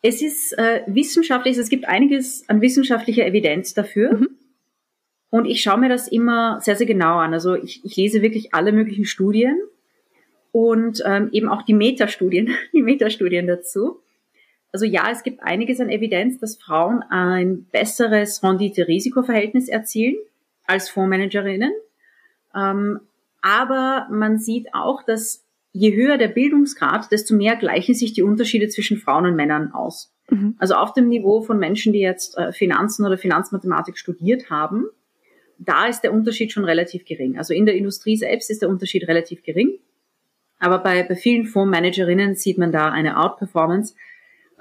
[0.01, 4.15] Es ist äh, wissenschaftlich, es gibt einiges an wissenschaftlicher Evidenz dafür.
[4.15, 4.29] Mhm.
[5.33, 7.33] Und ich schaue mir das immer sehr, sehr genau an.
[7.33, 9.59] Also ich, ich lese wirklich alle möglichen Studien
[10.51, 13.99] und ähm, eben auch die Metastudien, die Metastudien dazu.
[14.71, 20.17] Also ja, es gibt einiges an Evidenz, dass Frauen ein besseres Rendite-Risikoverhältnis erzielen
[20.67, 21.71] als Fondsmanagerinnen.
[22.55, 22.99] Ähm,
[23.41, 28.67] aber man sieht auch, dass je höher der Bildungsgrad, desto mehr gleichen sich die Unterschiede
[28.67, 30.13] zwischen Frauen und Männern aus.
[30.29, 30.57] Mhm.
[30.59, 34.85] Also auf dem Niveau von Menschen, die jetzt äh, Finanzen oder Finanzmathematik studiert haben,
[35.57, 37.37] da ist der Unterschied schon relativ gering.
[37.37, 39.79] Also in der Industrie selbst ist der Unterschied relativ gering.
[40.59, 43.95] Aber bei, bei vielen Fondsmanagerinnen sieht man da eine Outperformance.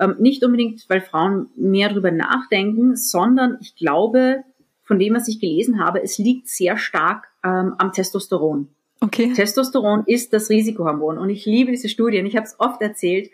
[0.00, 4.42] Ähm, nicht unbedingt, weil Frauen mehr drüber nachdenken, sondern ich glaube,
[4.82, 8.68] von dem, was ich gelesen habe, es liegt sehr stark ähm, am Testosteron.
[9.00, 9.32] Okay.
[9.32, 12.26] Testosteron ist das Risikohormon und ich liebe diese Studien.
[12.26, 13.30] Ich habe es oft erzählt.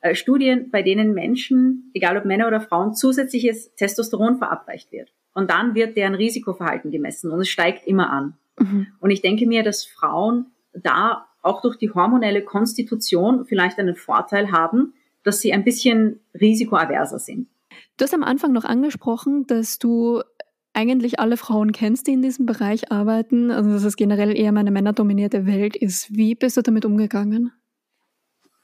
[0.00, 5.12] Äh, Studien, bei denen Menschen, egal ob Männer oder Frauen, zusätzliches Testosteron verabreicht wird.
[5.34, 8.36] Und dann wird deren Risikoverhalten gemessen und es steigt immer an.
[8.58, 8.88] Mhm.
[9.00, 14.52] Und ich denke mir, dass Frauen da auch durch die hormonelle Konstitution vielleicht einen Vorteil
[14.52, 17.48] haben, dass sie ein bisschen risikoaverser sind.
[17.96, 20.22] Du hast am Anfang noch angesprochen, dass du
[20.74, 24.70] eigentlich alle Frauen kennst, die in diesem Bereich arbeiten, also dass es generell eher eine
[24.70, 26.14] männerdominierte Welt ist.
[26.14, 27.52] Wie bist du damit umgegangen?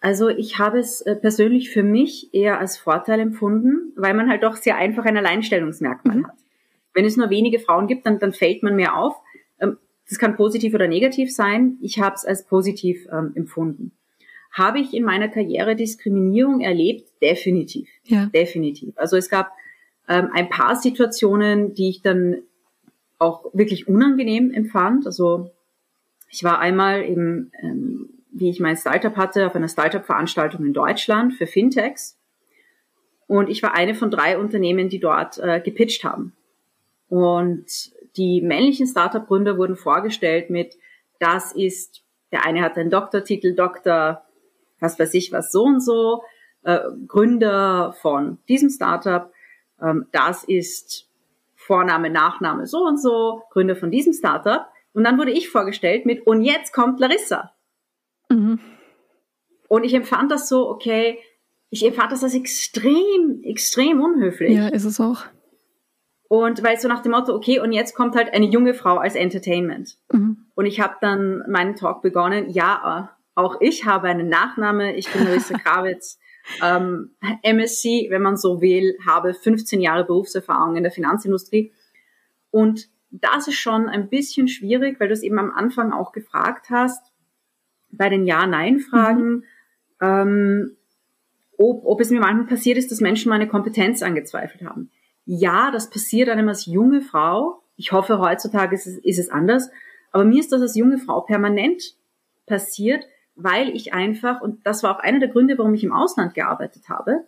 [0.01, 4.45] Also ich habe es äh, persönlich für mich eher als Vorteil empfunden, weil man halt
[4.45, 6.27] doch sehr einfach ein Alleinstellungsmerkmal mhm.
[6.29, 6.39] hat.
[6.99, 9.15] Wenn es nur wenige Frauen gibt, dann, dann fällt man mehr auf.
[9.61, 9.77] Ähm,
[10.09, 11.79] das kann positiv oder negativ sein.
[11.81, 13.93] Ich habe es als positiv ähm, empfunden.
[14.51, 17.09] Habe ich in meiner Karriere Diskriminierung erlebt?
[17.23, 17.89] Definitiv.
[18.03, 18.27] Ja.
[18.27, 18.95] Definitiv.
[18.97, 19.53] Also es gab
[20.09, 22.39] ähm, ein paar Situationen, die ich dann
[23.21, 25.07] auch wirklich unangenehm empfand.
[25.07, 25.53] Also
[26.29, 31.35] ich war einmal im, ähm, wie ich mein Startup hatte, auf einer Startup-Veranstaltung in Deutschland
[31.35, 32.19] für Fintechs.
[33.29, 36.33] Und ich war eine von drei Unternehmen, die dort äh, gepitcht haben.
[37.09, 37.67] Und
[38.17, 40.77] die männlichen Startup-Gründer wurden vorgestellt mit,
[41.19, 44.25] das ist, der eine hat einen Doktortitel, Doktor,
[44.81, 46.23] was weiß ich was, so und so,
[46.63, 49.33] äh, Gründer von diesem Startup,
[49.81, 51.09] ähm, das ist
[51.55, 54.67] Vorname, Nachname, so und so, Gründer von diesem Startup.
[54.93, 57.53] Und dann wurde ich vorgestellt mit, und jetzt kommt Larissa.
[58.31, 58.59] Mhm.
[59.69, 61.19] Und ich empfand das so, okay,
[61.71, 64.57] ich empfand das als extrem, extrem unhöflich.
[64.57, 65.25] Ja, ist es auch.
[66.29, 69.15] Und weil so nach dem Motto, okay, und jetzt kommt halt eine junge Frau als
[69.15, 69.97] Entertainment.
[70.13, 70.47] Mhm.
[70.55, 75.25] Und ich habe dann meinen Talk begonnen, ja, auch ich habe einen Nachname, ich bin
[75.25, 76.19] Marissa Krawitz
[76.63, 77.13] ähm,
[77.43, 81.73] MSc, wenn man so will, habe 15 Jahre Berufserfahrung in der Finanzindustrie.
[82.51, 86.67] Und das ist schon ein bisschen schwierig, weil du es eben am Anfang auch gefragt
[86.71, 87.13] hast,
[87.91, 89.45] bei den Ja-Nein-Fragen, mhm.
[90.01, 90.77] ähm,
[91.57, 94.91] ob, ob es mir manchmal passiert ist, dass Menschen meine Kompetenz angezweifelt haben.
[95.31, 97.63] Ja, das passiert einem als junge Frau.
[97.77, 99.71] Ich hoffe, heutzutage ist es, ist es anders.
[100.11, 101.83] Aber mir ist das als junge Frau permanent
[102.47, 106.33] passiert, weil ich einfach, und das war auch einer der Gründe, warum ich im Ausland
[106.33, 107.27] gearbeitet habe,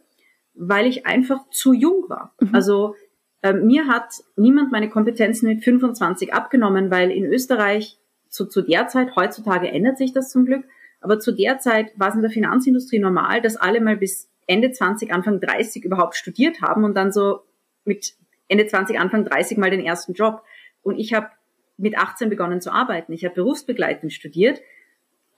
[0.55, 2.35] weil ich einfach zu jung war.
[2.41, 2.55] Mhm.
[2.55, 2.95] Also
[3.43, 7.99] äh, mir hat niemand meine Kompetenzen mit 25 abgenommen, weil in Österreich
[8.31, 10.65] zu, zu der Zeit, heutzutage ändert sich das zum Glück,
[11.03, 14.73] aber zu der Zeit war es in der Finanzindustrie normal, dass alle mal bis Ende
[14.73, 17.41] 20, Anfang 30 überhaupt studiert haben und dann so
[17.85, 18.15] mit
[18.49, 20.43] Ende 20, Anfang 30 mal den ersten Job.
[20.83, 21.29] Und ich habe
[21.77, 23.13] mit 18 begonnen zu arbeiten.
[23.13, 24.61] Ich habe berufsbegleitend studiert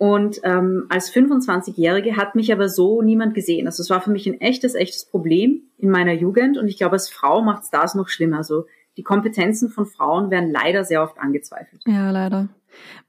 [0.02, 3.68] und ähm, als 25-Jährige hat mich aber so niemand gesehen.
[3.68, 6.94] Also es war für mich ein echtes, echtes Problem in meiner Jugend und ich glaube,
[6.94, 8.38] als Frau macht es das noch schlimmer.
[8.38, 11.82] Also die Kompetenzen von Frauen werden leider sehr oft angezweifelt.
[11.86, 12.48] Ja, leider.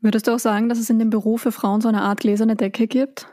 [0.01, 2.55] Würdest du auch sagen, dass es in dem Beruf für Frauen so eine Art gläserne
[2.55, 3.27] Decke gibt?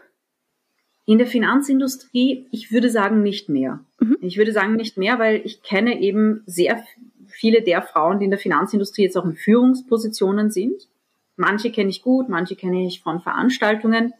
[1.11, 3.81] In der Finanzindustrie, ich würde sagen, nicht mehr.
[3.99, 4.19] Mhm.
[4.21, 6.85] Ich würde sagen, nicht mehr, weil ich kenne eben sehr
[7.27, 10.87] viele der Frauen, die in der Finanzindustrie jetzt auch in Führungspositionen sind.
[11.35, 14.15] Manche kenne ich gut, manche kenne ich von Veranstaltungen.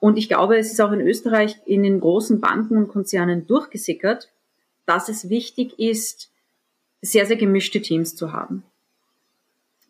[0.00, 4.32] Und ich glaube, es ist auch in Österreich in den großen Banken und Konzernen durchgesickert,
[4.86, 6.32] dass es wichtig ist,
[7.00, 8.64] sehr, sehr gemischte Teams zu haben.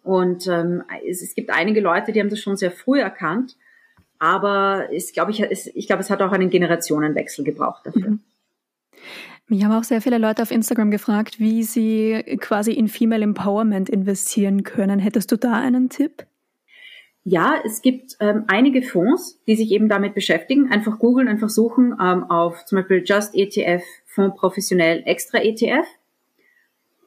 [0.02, 3.56] Und ähm, es, es gibt einige Leute, die haben das schon sehr früh erkannt,
[4.20, 8.10] aber es, glaube ich, es, ich glaube, es hat auch einen Generationenwechsel gebraucht dafür.
[8.10, 8.20] Mhm.
[9.48, 13.88] Mich haben auch sehr viele Leute auf Instagram gefragt, wie sie quasi in Female Empowerment
[13.88, 15.00] investieren können.
[15.00, 16.24] Hättest du da einen Tipp?
[17.24, 20.70] Ja, es gibt ähm, einige Fonds, die sich eben damit beschäftigen.
[20.70, 25.86] Einfach googeln, einfach suchen ähm, auf zum Beispiel Just ETF, Fonds professionell Extra ETF.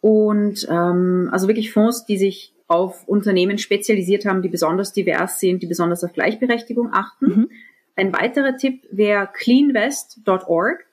[0.02, 5.62] Und ähm, also wirklich Fonds, die sich auf Unternehmen spezialisiert haben, die besonders divers sind,
[5.62, 7.26] die besonders auf Gleichberechtigung achten.
[7.26, 7.50] Mhm.
[7.96, 10.86] Ein weiterer Tipp wäre cleanvest.org.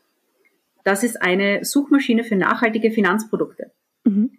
[0.84, 3.70] Das ist eine Suchmaschine für nachhaltige Finanzprodukte.
[4.04, 4.32] Mhm.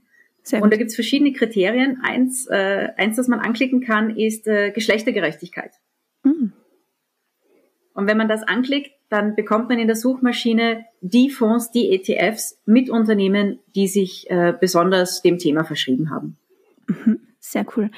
[0.60, 2.00] Und da gibt es verschiedene Kriterien.
[2.02, 5.72] Eins, äh, eins, das man anklicken kann, ist äh, Geschlechtergerechtigkeit.
[6.24, 6.54] Mhm.
[7.94, 12.60] Und wenn man das anklickt, dann bekommt man in der Suchmaschine die Fonds, die ETFs
[12.66, 16.38] mit Unternehmen, die sich äh, besonders dem Thema verschrieben haben.
[16.92, 17.20] Mhm.
[17.40, 17.90] Sehr cool.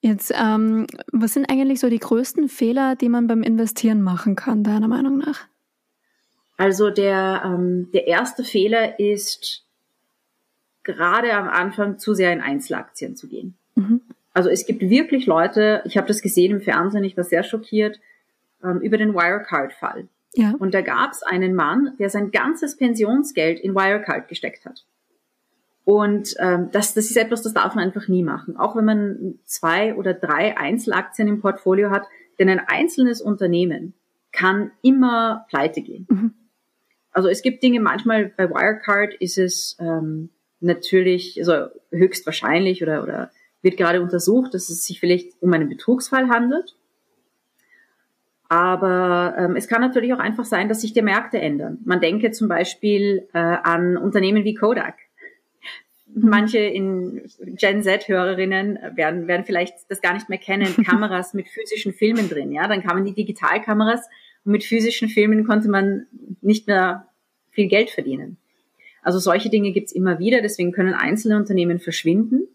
[0.00, 4.64] Jetzt, ähm, was sind eigentlich so die größten Fehler, die man beim Investieren machen kann,
[4.64, 5.46] deiner Meinung nach?
[6.56, 9.64] Also der, ähm, der erste Fehler ist,
[10.82, 13.54] gerade am Anfang zu sehr in Einzelaktien zu gehen.
[13.74, 14.00] Mhm.
[14.32, 18.00] Also es gibt wirklich Leute, ich habe das gesehen im Fernsehen, ich war sehr schockiert,
[18.64, 20.08] ähm, über den Wirecard-Fall.
[20.34, 20.54] Ja.
[20.58, 24.84] Und da gab es einen Mann, der sein ganzes Pensionsgeld in Wirecard gesteckt hat.
[25.90, 28.56] Und ähm, das, das ist etwas, das darf man einfach nie machen.
[28.56, 32.04] Auch wenn man zwei oder drei Einzelaktien im Portfolio hat,
[32.38, 33.94] denn ein einzelnes Unternehmen
[34.30, 36.06] kann immer pleite gehen.
[36.08, 36.34] Mhm.
[37.10, 43.32] Also es gibt Dinge, manchmal bei Wirecard ist es ähm, natürlich, also höchstwahrscheinlich oder, oder
[43.60, 46.76] wird gerade untersucht, dass es sich vielleicht um einen Betrugsfall handelt.
[48.48, 51.78] Aber ähm, es kann natürlich auch einfach sein, dass sich die Märkte ändern.
[51.84, 54.94] Man denke zum Beispiel äh, an Unternehmen wie Kodak.
[56.14, 56.28] Mhm.
[56.28, 61.92] Manche in Gen Z-Hörerinnen werden, werden vielleicht das gar nicht mehr kennen, Kameras mit physischen
[61.92, 62.52] Filmen drin.
[62.52, 64.08] Ja, dann kamen die Digitalkameras
[64.44, 66.06] und mit physischen Filmen konnte man
[66.40, 67.08] nicht mehr
[67.50, 68.36] viel Geld verdienen.
[69.02, 72.48] Also solche Dinge gibt's immer wieder, deswegen können einzelne Unternehmen verschwinden.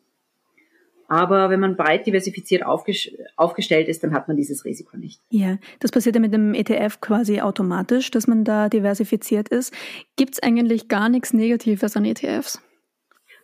[1.08, 5.22] Aber wenn man breit diversifiziert aufgestellt ist, dann hat man dieses Risiko nicht.
[5.30, 9.72] Ja, das passiert ja mit dem ETF quasi automatisch, dass man da diversifiziert ist.
[10.16, 12.60] Gibt's eigentlich gar nichts Negatives an ETFs?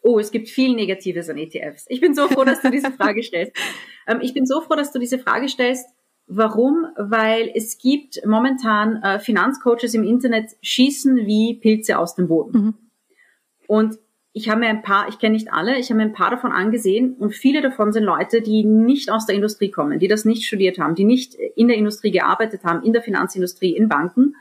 [0.02, 1.86] Oh, es gibt viel Negatives an ETFs.
[1.90, 3.54] Ich bin so froh, dass du diese Frage stellst.
[4.08, 5.88] Ähm, ich bin so froh, dass du diese Frage stellst.
[6.28, 6.88] Warum?
[6.98, 12.52] Weil es gibt momentan äh, Finanzcoaches im Internet schießen wie Pilze aus dem Boden.
[12.58, 12.74] Mhm.
[13.68, 14.00] Und
[14.34, 16.52] ich habe mir ein paar, ich kenne nicht alle, ich habe mir ein paar davon
[16.52, 20.46] angesehen und viele davon sind Leute, die nicht aus der Industrie kommen, die das nicht
[20.46, 24.36] studiert haben, die nicht in der Industrie gearbeitet haben, in der Finanzindustrie, in Banken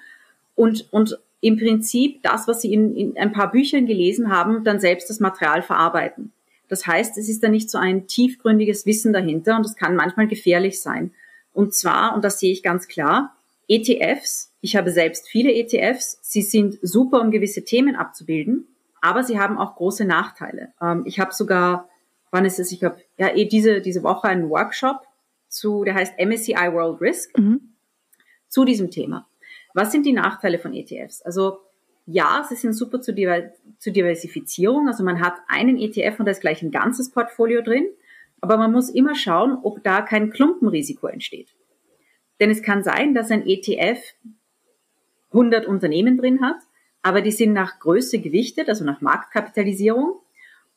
[0.54, 4.80] und, und im Prinzip das, was sie in, in ein paar Büchern gelesen haben, dann
[4.80, 6.32] selbst das Material verarbeiten.
[6.68, 10.28] Das heißt, es ist da nicht so ein tiefgründiges Wissen dahinter und das kann manchmal
[10.28, 11.12] gefährlich sein.
[11.52, 13.36] Und zwar, und das sehe ich ganz klar,
[13.68, 18.68] ETFs, ich habe selbst viele ETFs, sie sind super, um gewisse Themen abzubilden,
[19.00, 20.72] aber sie haben auch große Nachteile.
[20.80, 21.88] Ähm, ich habe sogar,
[22.30, 22.70] wann ist es?
[22.70, 25.00] Ich habe ja eh diese diese Woche einen Workshop
[25.48, 27.74] zu, der heißt MSCI World Risk mhm.
[28.48, 29.26] zu diesem Thema.
[29.74, 31.22] Was sind die Nachteile von ETFs?
[31.22, 31.58] Also
[32.06, 33.14] ja, sie sind super zur,
[33.78, 34.88] zur Diversifizierung.
[34.88, 37.86] Also man hat einen ETF und da ist gleich ein ganzes Portfolio drin.
[38.40, 41.54] Aber man muss immer schauen, ob da kein Klumpenrisiko entsteht.
[42.40, 44.00] Denn es kann sein, dass ein ETF
[45.32, 46.56] 100 Unternehmen drin hat,
[47.02, 50.14] aber die sind nach Größe gewichtet, also nach Marktkapitalisierung.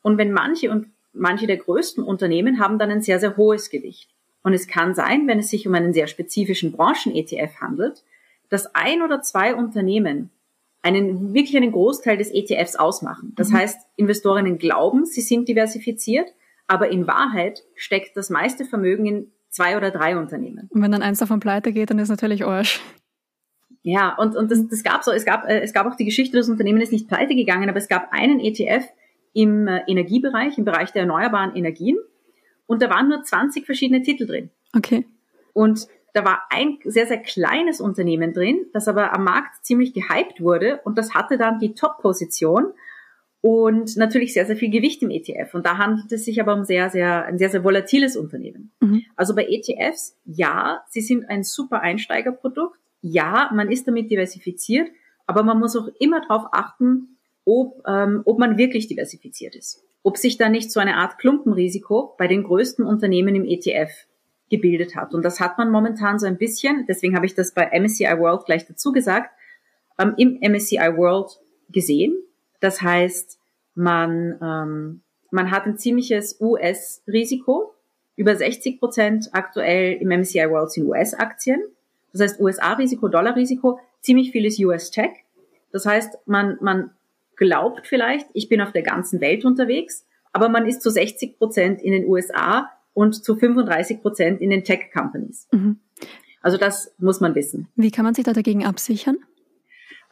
[0.01, 4.09] Und wenn manche und manche der größten Unternehmen haben dann ein sehr, sehr hohes Gewicht.
[4.41, 8.03] Und es kann sein, wenn es sich um einen sehr spezifischen Branchen-ETF handelt,
[8.53, 10.29] dass ein oder zwei Unternehmen
[10.83, 13.33] einen, wirklich einen Großteil des ETFs ausmachen.
[13.35, 13.57] Das mhm.
[13.57, 16.27] heißt, Investorinnen glauben, sie sind diversifiziert,
[16.67, 20.69] aber in Wahrheit steckt das meiste Vermögen in zwei oder drei Unternehmen.
[20.71, 22.79] Und wenn dann eins davon pleite geht, dann ist natürlich Arsch.
[23.81, 26.37] Ja, und, und das, das gab so, es gab, äh, es gab auch die Geschichte,
[26.37, 28.85] das Unternehmen ist nicht pleite gegangen, aber es gab einen ETF
[29.33, 31.97] im äh, Energiebereich, im Bereich der erneuerbaren Energien.
[32.67, 34.51] Und da waren nur 20 verschiedene Titel drin.
[34.75, 35.05] Okay.
[35.53, 40.41] Und da war ein sehr, sehr kleines Unternehmen drin, das aber am Markt ziemlich gehypt
[40.41, 42.73] wurde und das hatte dann die Top-Position
[43.41, 45.53] und natürlich sehr, sehr viel Gewicht im ETF.
[45.53, 48.71] Und da handelt es sich aber um sehr, sehr, ein sehr, sehr volatiles Unternehmen.
[48.79, 49.03] Mhm.
[49.17, 52.79] Also bei ETFs, ja, sie sind ein super Einsteigerprodukt.
[53.01, 54.87] Ja, man ist damit diversifiziert,
[55.27, 59.83] aber man muss auch immer darauf achten, ob, ähm, ob man wirklich diversifiziert ist.
[60.03, 63.91] Ob sich da nicht so eine Art Klumpenrisiko bei den größten Unternehmen im ETF
[64.53, 65.15] gebildet hat.
[65.15, 68.45] Und das hat man momentan so ein bisschen, deswegen habe ich das bei MSCI World
[68.45, 69.31] gleich dazu gesagt,
[69.99, 71.39] ähm, im MSCI World
[71.69, 72.15] gesehen.
[72.59, 73.39] Das heißt,
[73.73, 75.01] man, ähm,
[75.31, 77.73] man hat ein ziemliches US-Risiko.
[78.15, 81.63] Über 60 Prozent aktuell im MSCI World sind US-Aktien.
[82.11, 85.09] Das heißt USA-Risiko, Dollar-Risiko, ziemlich vieles US-Tech.
[85.71, 86.91] Das heißt, man, man
[87.35, 91.81] glaubt vielleicht, ich bin auf der ganzen Welt unterwegs, aber man ist zu 60 Prozent
[91.81, 95.47] in den USA und zu 35 Prozent in den Tech-Companies.
[95.51, 95.77] Mhm.
[96.41, 97.67] Also das muss man wissen.
[97.75, 99.17] Wie kann man sich da dagegen absichern?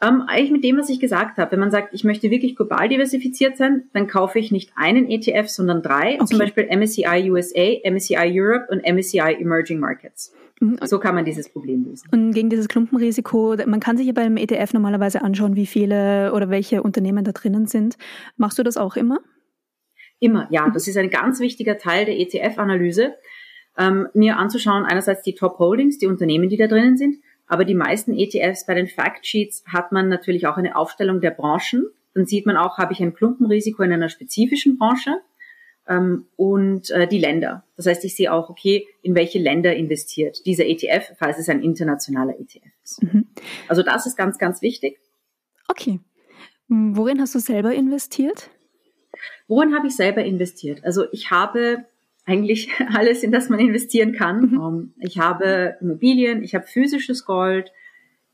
[0.00, 1.52] Ähm, eigentlich mit dem, was ich gesagt habe.
[1.52, 5.48] Wenn man sagt, ich möchte wirklich global diversifiziert sein, dann kaufe ich nicht einen ETF,
[5.48, 6.14] sondern drei.
[6.14, 6.24] Okay.
[6.24, 10.34] Zum Beispiel MSCI USA, MSCI Europe und MSCI Emerging Markets.
[10.58, 10.78] Mhm.
[10.84, 12.08] So kann man dieses Problem lösen.
[12.10, 16.50] Und gegen dieses Klumpenrisiko, man kann sich ja beim ETF normalerweise anschauen, wie viele oder
[16.50, 17.96] welche Unternehmen da drinnen sind.
[18.36, 19.20] Machst du das auch immer?
[20.22, 20.70] Immer, ja.
[20.74, 23.14] Das ist ein ganz wichtiger Teil der ETF-Analyse,
[23.76, 27.16] ähm, mir anzuschauen, einerseits die Top Holdings, die Unternehmen, die da drinnen sind,
[27.46, 31.86] aber die meisten ETFs bei den Factsheets hat man natürlich auch eine Aufstellung der Branchen.
[32.14, 35.16] Dann sieht man auch, habe ich ein Klumpenrisiko in einer spezifischen Branche
[35.88, 37.64] ähm, und äh, die Länder.
[37.76, 41.62] Das heißt, ich sehe auch, okay, in welche Länder investiert dieser ETF, falls es ein
[41.62, 43.02] internationaler ETF ist.
[43.02, 43.26] Mhm.
[43.68, 44.98] Also das ist ganz, ganz wichtig.
[45.68, 46.00] Okay.
[46.68, 48.50] Worin hast du selber investiert?
[49.52, 50.82] Worin habe ich selber investiert?
[50.82, 51.84] Also ich habe
[52.24, 54.40] eigentlich alles, in das man investieren kann.
[54.40, 54.54] Mhm.
[54.54, 57.70] Ähm, ich habe Immobilien, ich habe physisches Gold,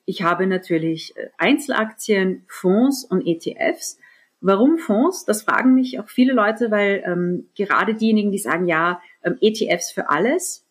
[0.04, 3.98] ich habe natürlich äh, Einzelaktien, Fonds und ETFs.
[4.40, 5.24] Warum Fonds?
[5.24, 9.90] Das fragen mich auch viele Leute, weil ähm, gerade diejenigen, die sagen, ja, ähm, ETFs
[9.90, 10.64] für alles.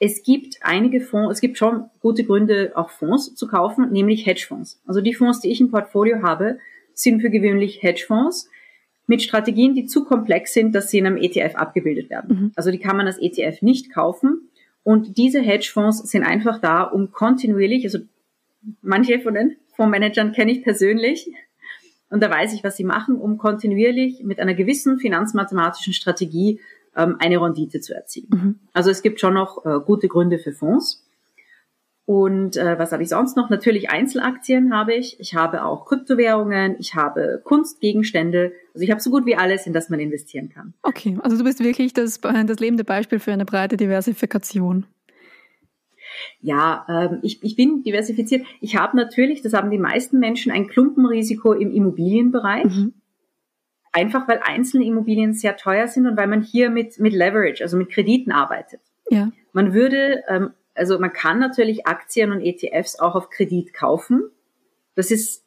[0.00, 4.82] Es gibt einige Fonds, es gibt schon gute Gründe, auch Fonds zu kaufen, nämlich Hedgefonds.
[4.84, 6.58] Also die Fonds, die ich im Portfolio habe,
[6.92, 8.50] sind für gewöhnlich Hedgefonds
[9.06, 12.36] mit Strategien, die zu komplex sind, dass sie in einem ETF abgebildet werden.
[12.36, 12.52] Mhm.
[12.54, 14.48] Also die kann man als ETF nicht kaufen.
[14.84, 17.98] Und diese Hedgefonds sind einfach da, um kontinuierlich, also
[18.80, 21.30] manche von den Fondsmanagern kenne ich persönlich,
[22.12, 26.60] und da weiß ich, was sie machen, um kontinuierlich mit einer gewissen finanzmathematischen Strategie
[26.94, 28.28] ähm, eine Rendite zu erzielen.
[28.30, 28.58] Mhm.
[28.74, 31.06] Also es gibt schon noch äh, gute Gründe für Fonds.
[32.12, 33.48] Und äh, was habe ich sonst noch?
[33.48, 35.18] Natürlich Einzelaktien habe ich.
[35.18, 38.52] Ich habe auch Kryptowährungen, ich habe Kunstgegenstände.
[38.74, 40.74] Also ich habe so gut wie alles, in das man investieren kann.
[40.82, 44.84] Okay, also du bist wirklich das, das lebende Beispiel für eine breite Diversifikation.
[46.42, 48.44] Ja, ähm, ich, ich bin diversifiziert.
[48.60, 52.64] Ich habe natürlich, das haben die meisten Menschen, ein Klumpenrisiko im Immobilienbereich.
[52.64, 52.92] Mhm.
[53.90, 57.78] Einfach weil einzelne Immobilien sehr teuer sind und weil man hier mit, mit Leverage, also
[57.78, 58.80] mit Krediten arbeitet.
[59.08, 59.32] Ja.
[59.54, 64.30] Man würde ähm, also man kann natürlich Aktien und ETFs auch auf Kredit kaufen.
[64.94, 65.44] Das ist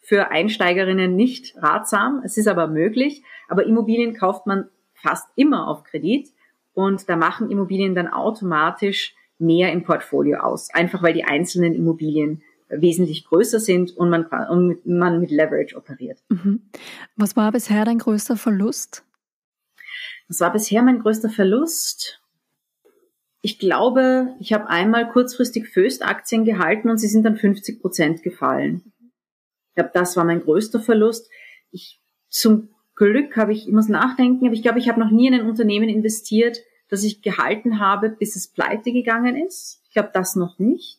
[0.00, 2.22] für Einsteigerinnen nicht ratsam.
[2.24, 3.22] Es ist aber möglich.
[3.48, 6.28] Aber Immobilien kauft man fast immer auf Kredit.
[6.72, 10.70] Und da machen Immobilien dann automatisch mehr im Portfolio aus.
[10.72, 16.18] Einfach weil die einzelnen Immobilien wesentlich größer sind und man, und man mit Leverage operiert.
[16.28, 16.70] Mhm.
[17.16, 19.04] Was war bisher dein größter Verlust?
[20.28, 22.19] Was war bisher mein größter Verlust?
[23.42, 28.92] Ich glaube, ich habe einmal kurzfristig Föst-Aktien gehalten und sie sind dann 50 Prozent gefallen.
[29.70, 31.30] Ich glaube, das war mein größter Verlust.
[31.70, 35.28] Ich, zum Glück habe ich, ich muss nachdenken, aber ich glaube, ich habe noch nie
[35.28, 39.82] in ein Unternehmen investiert, das ich gehalten habe, bis es pleite gegangen ist.
[39.86, 40.98] Ich glaube, das noch nicht.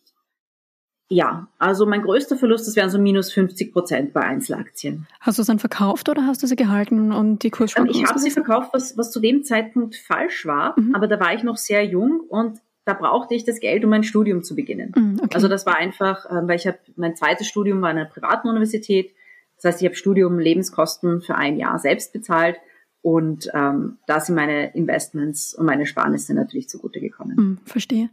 [1.11, 5.07] Ja, also mein größter Verlust, das wären so minus 50 Prozent bei Einzelaktien.
[5.19, 7.93] Hast du es dann verkauft oder hast du sie gehalten und die Kursschwankungen?
[7.99, 10.95] Ähm, ich habe sie verkauft, was, was zu dem Zeitpunkt falsch war, mhm.
[10.95, 14.03] aber da war ich noch sehr jung und da brauchte ich das Geld, um mein
[14.03, 14.93] Studium zu beginnen.
[14.95, 15.35] Mhm, okay.
[15.35, 18.47] Also das war einfach, äh, weil ich habe mein zweites Studium war an einer privaten
[18.47, 19.13] Universität.
[19.57, 22.55] Das heißt, ich habe Studium Lebenskosten für ein Jahr selbst bezahlt
[23.01, 27.35] und ähm, da sind meine Investments und meine Sparnisse natürlich zugute gekommen.
[27.35, 28.09] Hm, verstehe.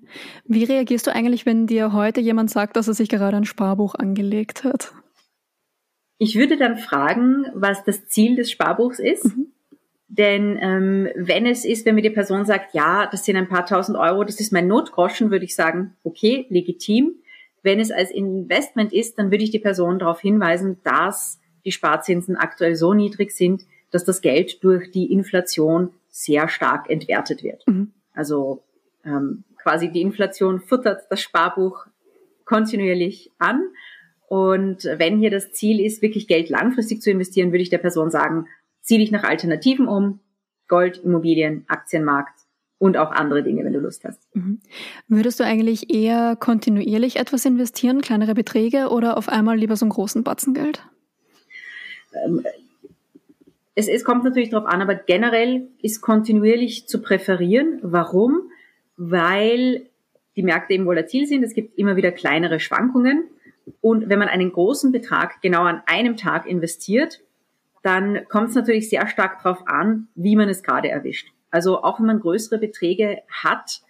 [0.47, 3.95] Wie reagierst du eigentlich, wenn dir heute jemand sagt, dass er sich gerade ein Sparbuch
[3.95, 4.93] angelegt hat?
[6.16, 9.26] Ich würde dann fragen, was das Ziel des Sparbuchs ist.
[9.26, 9.49] Mhm.
[10.09, 13.66] Denn ähm, wenn es ist, wenn mir die Person sagt, ja, das sind ein paar
[13.66, 17.16] tausend Euro, das ist mein Notgroschen, würde ich sagen, okay, legitim.
[17.62, 22.36] Wenn es als Investment ist, dann würde ich die Person darauf hinweisen, dass die Sparzinsen
[22.36, 27.66] aktuell so niedrig sind, dass das Geld durch die Inflation sehr stark entwertet wird.
[27.66, 27.93] Mhm.
[28.14, 28.62] Also
[29.05, 31.86] ähm, quasi die Inflation futtert das Sparbuch
[32.45, 33.62] kontinuierlich an.
[34.28, 38.11] Und wenn hier das Ziel ist, wirklich Geld langfristig zu investieren, würde ich der Person
[38.11, 38.47] sagen,
[38.82, 40.20] zieh dich nach Alternativen um,
[40.66, 42.41] Gold, Immobilien, Aktienmarkt
[42.78, 44.20] und auch andere Dinge, wenn du Lust hast.
[44.34, 44.61] Mhm.
[45.09, 49.91] Würdest du eigentlich eher kontinuierlich etwas investieren, kleinere Beträge oder auf einmal lieber so einen
[49.91, 50.86] großen Batzen Geld?
[52.24, 52.45] Ähm,
[53.79, 57.79] es, es kommt natürlich darauf an, aber generell ist kontinuierlich zu präferieren.
[57.83, 58.51] Warum?
[58.97, 59.87] Weil
[60.35, 61.45] die Märkte eben volatil sind.
[61.45, 63.29] Es gibt immer wieder kleinere Schwankungen.
[63.81, 67.20] Und wenn man einen großen Betrag genau an einem Tag investiert,
[67.85, 71.29] dann kommt es natürlich sehr stark darauf an, wie man es gerade erwischt.
[71.53, 73.83] Also auch wenn man größere Beträge hat,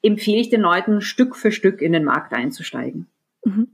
[0.00, 3.06] empfehle ich den Leuten Stück für Stück in den Markt einzusteigen.
[3.44, 3.68] Mhm.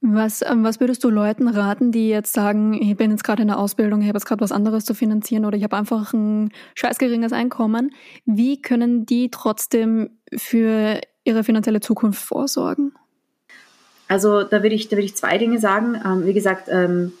[0.00, 3.48] Was, ähm, was würdest du Leuten raten, die jetzt sagen, ich bin jetzt gerade in
[3.48, 6.52] der Ausbildung, ich habe jetzt gerade was anderes zu finanzieren oder ich habe einfach ein
[6.76, 7.90] scheiß geringes Einkommen.
[8.24, 12.92] Wie können die trotzdem für ihre finanzielle Zukunft vorsorgen?
[14.06, 16.00] Also da würde ich, da würde ich zwei Dinge sagen.
[16.04, 17.12] Ähm, wie gesagt, ähm,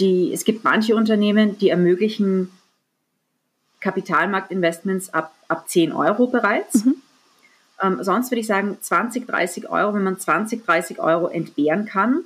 [0.00, 2.50] die, es gibt manche Unternehmen, die ermöglichen
[3.80, 6.84] Kapitalmarktinvestments ab, ab 10 Euro bereits.
[6.84, 6.96] Mhm.
[7.82, 12.24] Ähm, sonst würde ich sagen 20, 30 Euro, wenn man 20, 30 Euro entbehren kann,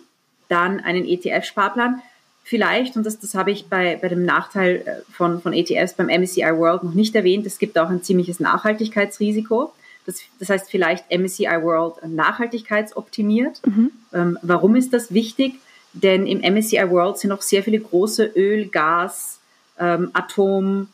[0.49, 2.03] dann einen ETF-Sparplan.
[2.45, 6.07] Vielleicht, und das, das habe ich bei, bei dem Nachteil äh, von, von ETFs beim
[6.07, 9.73] MSCI World noch nicht erwähnt, es gibt auch ein ziemliches Nachhaltigkeitsrisiko.
[10.07, 13.61] Das, das heißt vielleicht MSCI World nachhaltigkeitsoptimiert.
[13.67, 13.91] Mhm.
[14.15, 15.57] Ähm, warum ist das wichtig?
[15.93, 19.41] Denn im MSCI World sind noch sehr viele große Öl, Gas,
[19.79, 20.89] ähm, Atom-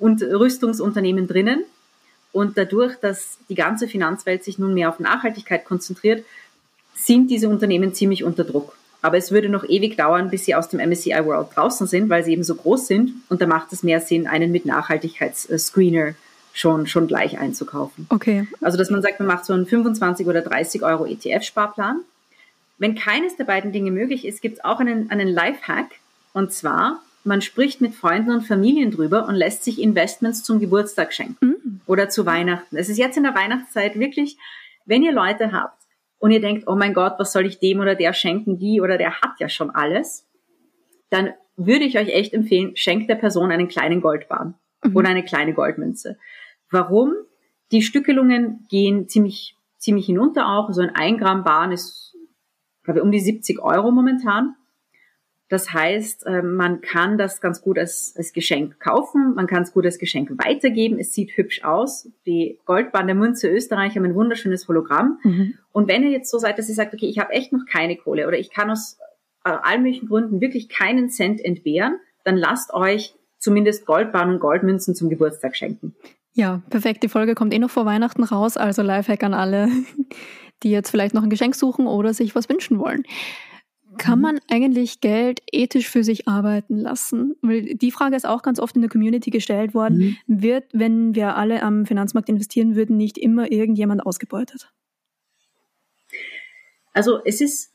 [0.00, 1.64] und Rüstungsunternehmen drinnen.
[2.32, 6.24] Und dadurch, dass die ganze Finanzwelt sich nun mehr auf Nachhaltigkeit konzentriert,
[6.94, 8.76] sind diese Unternehmen ziemlich unter Druck.
[9.00, 12.24] Aber es würde noch ewig dauern, bis sie aus dem MSCI World draußen sind, weil
[12.24, 13.12] sie eben so groß sind.
[13.28, 16.14] Und da macht es mehr Sinn, einen mit Nachhaltigkeitsscreener
[16.52, 18.06] schon, schon gleich einzukaufen.
[18.10, 18.48] Okay.
[18.60, 22.00] Also, dass man sagt, man macht so einen 25 oder 30 Euro ETF-Sparplan.
[22.78, 25.90] Wenn keines der beiden Dinge möglich ist, gibt es auch einen, einen Lifehack.
[26.32, 31.12] Und zwar, man spricht mit Freunden und Familien drüber und lässt sich Investments zum Geburtstag
[31.12, 31.80] schenken mhm.
[31.86, 32.76] oder zu Weihnachten.
[32.76, 34.38] Es ist jetzt in der Weihnachtszeit wirklich,
[34.86, 35.82] wenn ihr Leute habt
[36.18, 38.96] und ihr denkt, oh mein Gott, was soll ich dem oder der schenken, die oder
[38.96, 40.26] der hat ja schon alles,
[41.10, 44.96] dann würde ich euch echt empfehlen, schenkt der Person einen kleinen Goldbahn mhm.
[44.96, 46.18] oder eine kleine Goldmünze.
[46.70, 47.12] Warum?
[47.72, 50.72] Die Stückelungen gehen ziemlich, ziemlich hinunter auch.
[50.72, 52.16] So ein 1 Gramm Bahn ist,
[52.84, 54.54] glaube ich, um die 70 Euro momentan.
[55.48, 59.72] Das heißt, äh, man kann das ganz gut als, als Geschenk kaufen, man kann es
[59.72, 60.98] gut als Geschenk weitergeben.
[60.98, 62.10] Es sieht hübsch aus.
[62.26, 65.18] Die Goldbahn der Münze Österreich haben ein wunderschönes Hologramm.
[65.22, 65.54] Mhm.
[65.72, 67.96] Und wenn ihr jetzt so seid, dass ihr sagt, okay, ich habe echt noch keine
[67.96, 68.98] Kohle oder ich kann aus
[69.44, 74.94] äh, allen möglichen Gründen wirklich keinen Cent entbehren, dann lasst euch zumindest Goldbahn und Goldmünzen
[74.94, 75.94] zum Geburtstag schenken.
[76.34, 77.02] Ja, perfekt.
[77.02, 79.68] Die Folge kommt eh noch vor Weihnachten raus, also Lifehack an alle,
[80.62, 83.04] die jetzt vielleicht noch ein Geschenk suchen oder sich was wünschen wollen.
[83.98, 84.22] Kann mhm.
[84.22, 87.36] man eigentlich Geld ethisch für sich arbeiten lassen?
[87.42, 90.16] Weil die Frage ist auch ganz oft in der Community gestellt worden.
[90.26, 90.42] Mhm.
[90.42, 94.72] Wird, wenn wir alle am Finanzmarkt investieren würden, nicht immer irgendjemand ausgebeutet?
[96.94, 97.72] Also es ist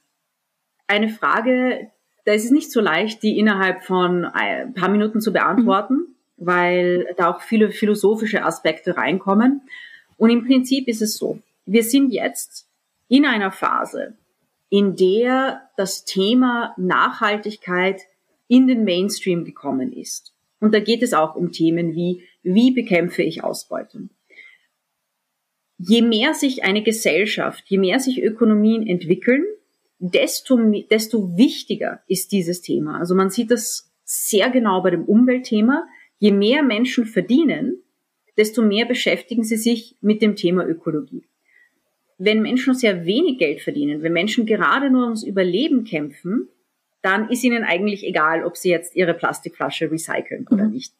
[0.88, 1.92] eine Frage,
[2.26, 6.16] da ist es nicht so leicht, die innerhalb von ein paar Minuten zu beantworten, mhm.
[6.38, 9.62] weil da auch viele philosophische Aspekte reinkommen.
[10.18, 12.68] Und im Prinzip ist es so, wir sind jetzt
[13.08, 14.16] in einer Phase,
[14.74, 18.02] in der das Thema Nachhaltigkeit
[18.48, 20.34] in den Mainstream gekommen ist.
[20.60, 24.10] Und da geht es auch um Themen wie, wie bekämpfe ich Ausbeutung?
[25.78, 29.46] Je mehr sich eine Gesellschaft, je mehr sich Ökonomien entwickeln,
[30.00, 30.58] desto,
[30.90, 32.98] desto wichtiger ist dieses Thema.
[32.98, 35.86] Also man sieht das sehr genau bei dem Umweltthema.
[36.18, 37.84] Je mehr Menschen verdienen,
[38.38, 41.28] desto mehr beschäftigen sie sich mit dem Thema Ökologie.
[42.18, 46.50] Wenn Menschen sehr wenig Geld verdienen, wenn Menschen gerade nur ums Überleben kämpfen,
[47.02, 50.72] dann ist ihnen eigentlich egal, ob sie jetzt ihre Plastikflasche recyceln oder mhm.
[50.72, 50.94] nicht.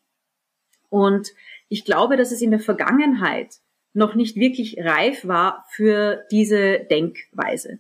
[0.90, 1.30] Und
[1.70, 3.56] ich glaube, dass es in der Vergangenheit
[3.94, 7.80] noch nicht wirklich reif war für diese Denkweise.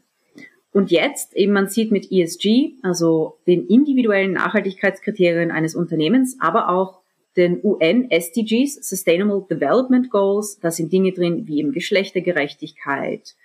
[0.71, 7.02] Und jetzt, eben man sieht mit ESG, also den individuellen Nachhaltigkeitskriterien eines Unternehmens, aber auch
[7.35, 13.35] den UN SDGs, Sustainable Development Goals, da sind Dinge drin wie eben Geschlechtergerechtigkeit,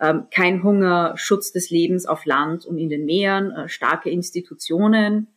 [0.00, 5.28] ähm, kein Hunger, Schutz des Lebens auf Land und in den Meeren, äh, starke Institutionen,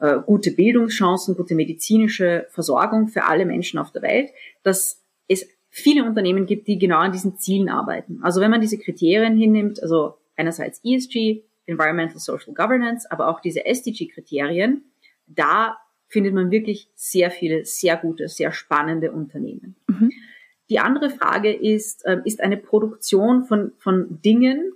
[0.00, 4.30] äh, gute Bildungschancen, gute medizinische Versorgung für alle Menschen auf der Welt,
[4.62, 8.20] dass es viele Unternehmen gibt, die genau an diesen Zielen arbeiten.
[8.22, 13.64] Also wenn man diese Kriterien hinnimmt, also einerseits ESG, Environmental Social Governance, aber auch diese
[13.64, 14.84] SDG-Kriterien,
[15.26, 15.78] da
[16.12, 19.76] findet man wirklich sehr viele, sehr gute, sehr spannende Unternehmen.
[19.86, 20.12] Mhm.
[20.68, 24.72] Die andere Frage ist, äh, ist eine Produktion von, von Dingen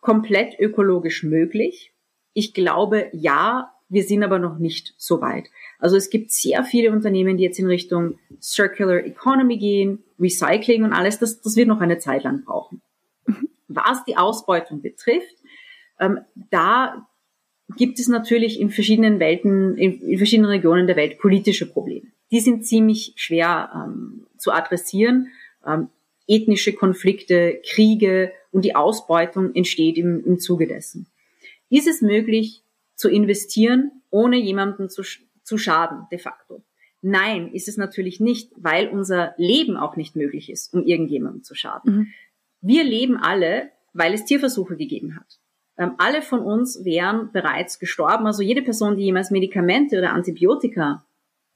[0.00, 1.92] komplett ökologisch möglich?
[2.34, 5.50] Ich glaube, ja, wir sind aber noch nicht so weit.
[5.80, 10.92] Also es gibt sehr viele Unternehmen, die jetzt in Richtung Circular Economy gehen, Recycling und
[10.92, 11.18] alles.
[11.18, 12.80] Das, das wird noch eine Zeit lang brauchen.
[13.26, 13.48] Mhm.
[13.66, 15.36] Was die Ausbeutung betrifft,
[15.98, 16.20] ähm,
[16.50, 17.08] da
[17.76, 22.06] gibt es natürlich in verschiedenen Welten, in, in, verschiedenen Regionen der Welt politische Probleme.
[22.30, 25.28] Die sind ziemlich schwer ähm, zu adressieren.
[25.66, 25.88] Ähm,
[26.28, 31.06] ethnische Konflikte, Kriege und die Ausbeutung entsteht im, im Zuge dessen.
[31.70, 32.62] Ist es möglich
[32.94, 35.02] zu investieren, ohne jemanden zu,
[35.42, 36.62] zu schaden, de facto?
[37.02, 41.54] Nein, ist es natürlich nicht, weil unser Leben auch nicht möglich ist, um irgendjemandem zu
[41.54, 41.94] schaden.
[41.94, 42.06] Mhm.
[42.60, 45.38] Wir leben alle, weil es Tierversuche gegeben hat.
[45.78, 48.26] Ähm, alle von uns wären bereits gestorben.
[48.26, 51.04] Also jede Person, die jemals Medikamente oder Antibiotika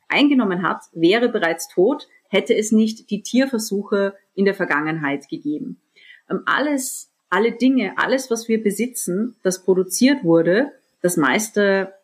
[0.08, 5.80] eingenommen hat, wäre bereits tot, hätte es nicht die Tierversuche in der Vergangenheit gegeben.
[6.28, 11.94] Ähm, alles, alle Dinge, alles, was wir besitzen, das produziert wurde, das meiste,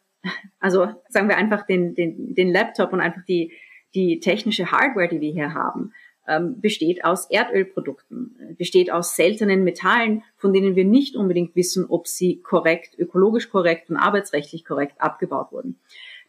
[0.60, 3.52] also sagen wir einfach den, den, den Laptop und einfach die,
[3.94, 5.92] die technische Hardware, die wir hier haben,
[6.28, 12.06] ähm, besteht aus Erdölprodukten, besteht aus seltenen Metallen, von denen wir nicht unbedingt wissen, ob
[12.06, 15.78] sie korrekt, ökologisch korrekt und arbeitsrechtlich korrekt abgebaut wurden.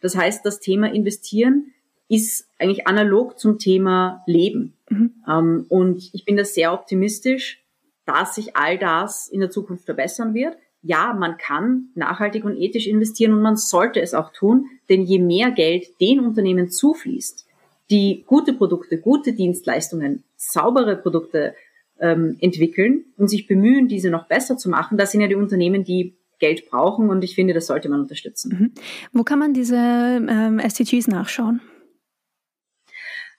[0.00, 1.72] Das heißt, das Thema Investieren
[2.08, 4.74] ist eigentlich analog zum Thema Leben.
[4.88, 5.14] Mhm.
[5.28, 7.62] Ähm, und ich bin da sehr optimistisch,
[8.06, 10.56] dass sich all das in der Zukunft verbessern wird.
[10.82, 15.18] Ja, man kann nachhaltig und ethisch investieren und man sollte es auch tun, denn je
[15.18, 17.46] mehr Geld den Unternehmen zufließt,
[17.90, 21.54] die gute Produkte, gute Dienstleistungen, saubere Produkte
[22.00, 25.84] ähm, entwickeln und sich bemühen, diese noch besser zu machen, das sind ja die Unternehmen,
[25.84, 28.58] die Geld brauchen und ich finde, das sollte man unterstützen.
[28.58, 28.72] Mhm.
[29.12, 31.60] Wo kann man diese ähm, SDGs nachschauen?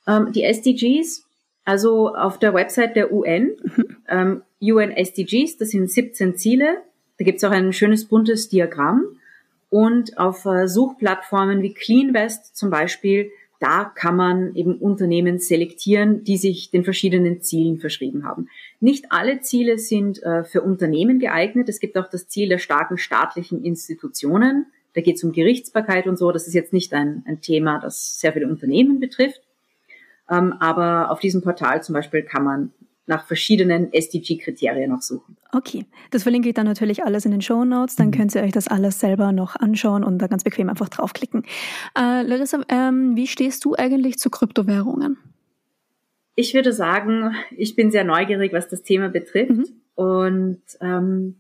[0.08, 1.26] Ähm, die SDGs,
[1.64, 3.98] also auf der Website der UN, mhm.
[4.10, 6.82] ähm, UN SDGs, das sind 17 Ziele.
[7.18, 9.04] Da gibt es auch ein schönes buntes Diagramm.
[9.70, 16.38] Und auf äh, Suchplattformen wie CleanVest zum Beispiel, da kann man eben Unternehmen selektieren, die
[16.38, 18.48] sich den verschiedenen Zielen verschrieben haben.
[18.80, 21.68] Nicht alle Ziele sind äh, für Unternehmen geeignet.
[21.68, 24.68] Es gibt auch das Ziel der starken staatlichen Institutionen.
[24.94, 26.32] Da geht es um Gerichtsbarkeit und so.
[26.32, 29.42] Das ist jetzt nicht ein, ein Thema, das sehr viele Unternehmen betrifft.
[30.30, 32.72] Ähm, aber auf diesem Portal zum Beispiel kann man
[33.10, 35.36] nach verschiedenen SDG-Kriterien noch suchen.
[35.52, 37.96] Okay, das verlinke ich dann natürlich alles in den Show Notes.
[37.96, 38.12] Dann mhm.
[38.12, 41.44] könnt ihr euch das alles selber noch anschauen und da ganz bequem einfach draufklicken.
[41.98, 45.18] Äh, Larissa, ähm, wie stehst du eigentlich zu Kryptowährungen?
[46.36, 49.66] Ich würde sagen, ich bin sehr neugierig, was das Thema betrifft mhm.
[49.96, 51.36] und ähm,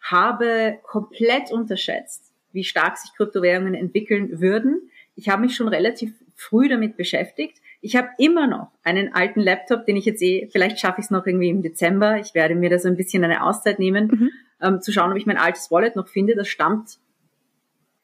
[0.00, 4.90] habe komplett unterschätzt, wie stark sich Kryptowährungen entwickeln würden.
[5.14, 9.84] Ich habe mich schon relativ früh damit beschäftigt ich habe immer noch einen alten Laptop,
[9.86, 12.18] den ich jetzt eh, vielleicht schaffe ich es noch irgendwie im Dezember.
[12.18, 14.30] Ich werde mir da so ein bisschen eine Auszeit nehmen, mhm.
[14.62, 16.36] ähm, zu schauen, ob ich mein altes Wallet noch finde.
[16.36, 16.98] Das stammt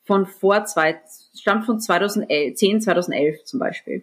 [0.02, 1.00] von vor zwei,
[1.38, 4.02] stammt von 2010, 2011 zum Beispiel.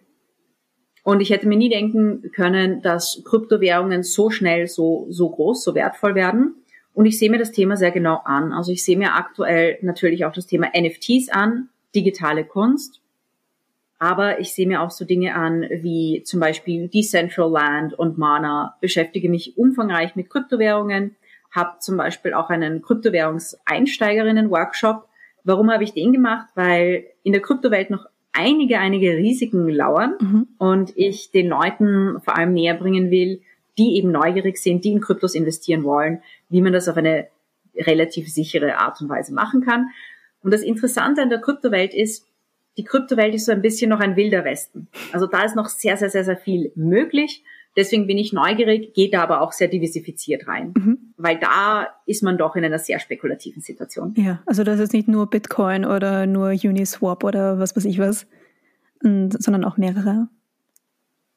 [1.04, 5.74] Und ich hätte mir nie denken können, dass Kryptowährungen so schnell so, so groß, so
[5.74, 6.54] wertvoll werden.
[6.94, 8.52] Und ich sehe mir das Thema sehr genau an.
[8.52, 13.02] Also ich sehe mir aktuell natürlich auch das Thema NFTs an, digitale Kunst.
[13.98, 19.30] Aber ich sehe mir auch so Dinge an wie zum Beispiel Decentraland und Mana, beschäftige
[19.30, 21.16] mich umfangreich mit Kryptowährungen,
[21.50, 25.08] habe zum Beispiel auch einen Kryptowährungseinsteigerinnen-Workshop.
[25.44, 26.48] Warum habe ich den gemacht?
[26.54, 30.48] Weil in der Kryptowelt noch einige, einige Risiken lauern mhm.
[30.58, 33.40] und ich den Leuten vor allem näher bringen will,
[33.78, 36.20] die eben neugierig sind, die in Kryptos investieren wollen,
[36.50, 37.28] wie man das auf eine
[37.74, 39.88] relativ sichere Art und Weise machen kann.
[40.42, 42.26] Und das Interessante an der Kryptowelt ist,
[42.76, 44.88] die Kryptowelt ist so ein bisschen noch ein wilder Westen.
[45.12, 47.42] Also da ist noch sehr, sehr, sehr, sehr viel möglich.
[47.76, 50.98] Deswegen bin ich neugierig, gehe da aber auch sehr diversifiziert rein, mhm.
[51.18, 54.14] weil da ist man doch in einer sehr spekulativen Situation.
[54.16, 58.26] Ja, also das ist nicht nur Bitcoin oder nur Uniswap oder was weiß ich was,
[59.02, 60.28] sondern auch mehrere.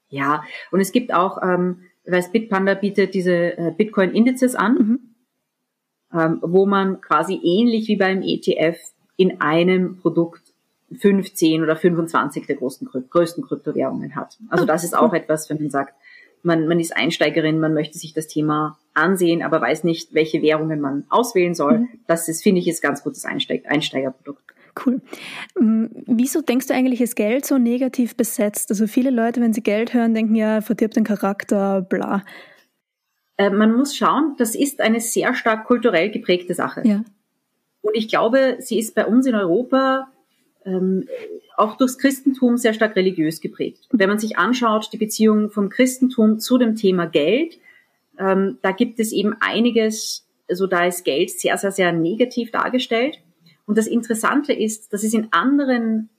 [0.07, 4.99] Ja, und es gibt auch, ähm, weil Bitpanda bietet diese äh, Bitcoin-Indizes an, mhm.
[6.17, 8.77] ähm, wo man quasi ähnlich wie beim ETF
[9.17, 10.48] in einem Produkt
[10.97, 14.37] 15 oder 25 der größten, größten Kryptowährungen hat.
[14.49, 15.93] Also das ist auch etwas, wenn man sagt,
[16.41, 20.79] man, man ist Einsteigerin, man möchte sich das Thema ansehen, aber weiß nicht, welche Währungen
[20.79, 21.79] man auswählen soll.
[21.79, 21.89] Mhm.
[22.07, 24.43] Das ist, finde ich, ist ganz gutes Einsteig Einsteigerprodukt.
[24.85, 25.01] Cool.
[25.59, 28.69] Ähm, wieso denkst du eigentlich, ist Geld so negativ besetzt?
[28.69, 32.23] Also viele Leute, wenn sie Geld hören, denken ja, verdirbt den Charakter, bla.
[33.37, 36.81] Äh, man muss schauen, das ist eine sehr stark kulturell geprägte Sache.
[36.85, 37.03] Ja.
[37.81, 40.07] Und ich glaube, sie ist bei uns in Europa
[40.65, 41.07] ähm,
[41.57, 43.87] auch durchs Christentum sehr stark religiös geprägt.
[43.91, 47.59] Wenn man sich anschaut, die Beziehung vom Christentum zu dem Thema Geld,
[48.17, 53.19] ähm, da gibt es eben einiges, also da ist Geld sehr, sehr, sehr negativ dargestellt.
[53.65, 56.09] Und das Interessante ist, dass es in anderen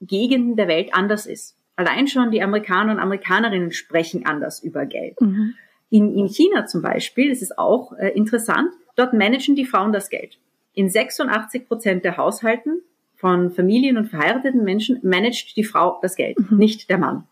[0.00, 1.56] Gegenden der Welt anders ist.
[1.76, 5.20] Allein schon die Amerikaner und Amerikanerinnen sprechen anders über Geld.
[5.20, 5.54] Mhm.
[5.90, 10.10] In, in China zum Beispiel, das ist auch äh, interessant, dort managen die Frauen das
[10.10, 10.38] Geld.
[10.74, 12.82] In 86 Prozent der Haushalten
[13.18, 16.56] von Familien und verheirateten Menschen managt die Frau das Geld, mhm.
[16.56, 17.24] nicht der Mann.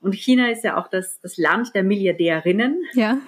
[0.00, 2.84] Und China ist ja auch das, das Land der Milliardärinnen.
[2.94, 3.18] Ja.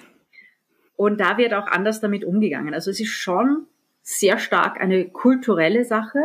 [0.95, 2.73] Und da wird auch anders damit umgegangen.
[2.73, 3.65] Also es ist schon
[4.01, 6.19] sehr stark eine kulturelle Sache.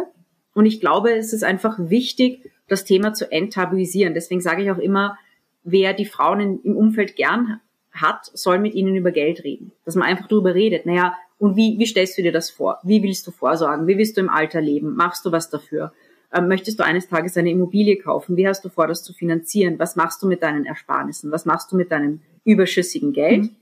[0.54, 4.14] Und ich glaube, es ist einfach wichtig, das Thema zu enttabuisieren.
[4.14, 5.18] Deswegen sage ich auch immer,
[5.64, 7.60] wer die Frauen in, im Umfeld gern
[7.90, 9.72] hat, soll mit ihnen über Geld reden.
[9.84, 10.86] Dass man einfach darüber redet.
[10.86, 12.78] Naja, und wie, wie stellst du dir das vor?
[12.84, 13.86] Wie willst du vorsorgen?
[13.86, 14.94] Wie willst du im Alter leben?
[14.94, 15.92] Machst du was dafür?
[16.32, 18.38] Ähm, möchtest du eines Tages eine Immobilie kaufen?
[18.38, 19.78] Wie hast du vor, das zu finanzieren?
[19.78, 21.30] Was machst du mit deinen Ersparnissen?
[21.32, 23.42] Was machst du mit deinem überschüssigen Geld?
[23.42, 23.56] Mhm.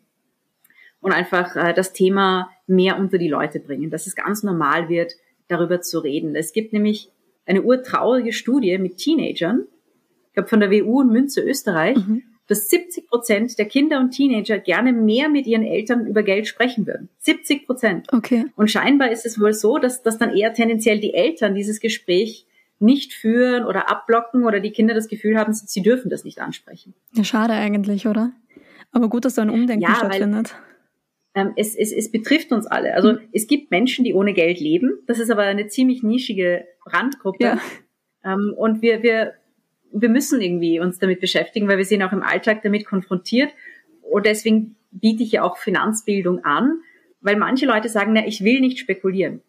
[1.01, 5.15] Und einfach äh, das Thema mehr unter die Leute bringen, dass es ganz normal wird,
[5.49, 6.37] darüber zu reden.
[6.37, 7.11] Es gibt nämlich
[7.47, 9.67] eine urtraurige Studie mit Teenagern,
[10.29, 12.23] ich glaube von der WU in Münze, Österreich, mhm
[12.53, 16.87] dass 70 Prozent der Kinder und Teenager gerne mehr mit ihren Eltern über Geld sprechen
[16.87, 17.09] würden.
[17.21, 18.13] 70 Prozent.
[18.13, 18.45] Okay.
[18.57, 22.47] Und scheinbar ist es wohl so, dass, dass dann eher tendenziell die Eltern dieses Gespräch
[22.79, 26.93] nicht führen oder abblocken oder die Kinder das Gefühl haben, sie dürfen das nicht ansprechen.
[27.15, 28.33] Ja, schade eigentlich, oder?
[28.91, 30.55] Aber gut, dass da ein Umdenken ja, stattfindet.
[31.33, 32.93] Weil, ähm, es, es, es betrifft uns alle.
[32.93, 33.21] Also mhm.
[33.33, 34.99] es gibt Menschen, die ohne Geld leben.
[35.07, 37.45] Das ist aber eine ziemlich nischige Randgruppe.
[37.45, 37.61] Ja.
[38.25, 39.33] Ähm, und wir, wir
[39.93, 43.53] wir müssen irgendwie uns damit beschäftigen, weil wir sind auch im Alltag damit konfrontiert.
[44.03, 46.81] Und deswegen biete ich ja auch Finanzbildung an,
[47.21, 49.43] weil manche Leute sagen, na, ich will nicht spekulieren.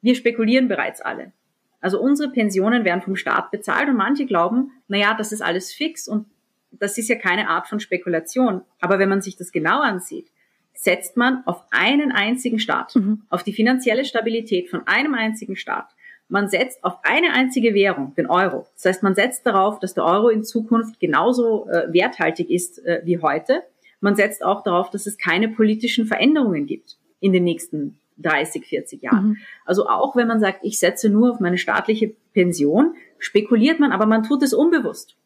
[0.00, 1.32] Wir spekulieren bereits alle.
[1.80, 5.72] Also unsere Pensionen werden vom Staat bezahlt und manche glauben, na ja, das ist alles
[5.72, 6.26] fix und
[6.70, 8.62] das ist ja keine Art von Spekulation.
[8.80, 10.28] Aber wenn man sich das genau ansieht,
[10.72, 13.22] setzt man auf einen einzigen Staat, mhm.
[13.28, 15.88] auf die finanzielle Stabilität von einem einzigen Staat
[16.28, 18.66] man setzt auf eine einzige Währung, den Euro.
[18.74, 23.02] Das heißt, man setzt darauf, dass der Euro in Zukunft genauso äh, werthaltig ist äh,
[23.04, 23.62] wie heute.
[24.00, 29.02] Man setzt auch darauf, dass es keine politischen Veränderungen gibt in den nächsten 30, 40
[29.02, 29.28] Jahren.
[29.28, 29.36] Mhm.
[29.64, 34.06] Also auch wenn man sagt, ich setze nur auf meine staatliche Pension, spekuliert man, aber
[34.06, 35.16] man tut es unbewusst.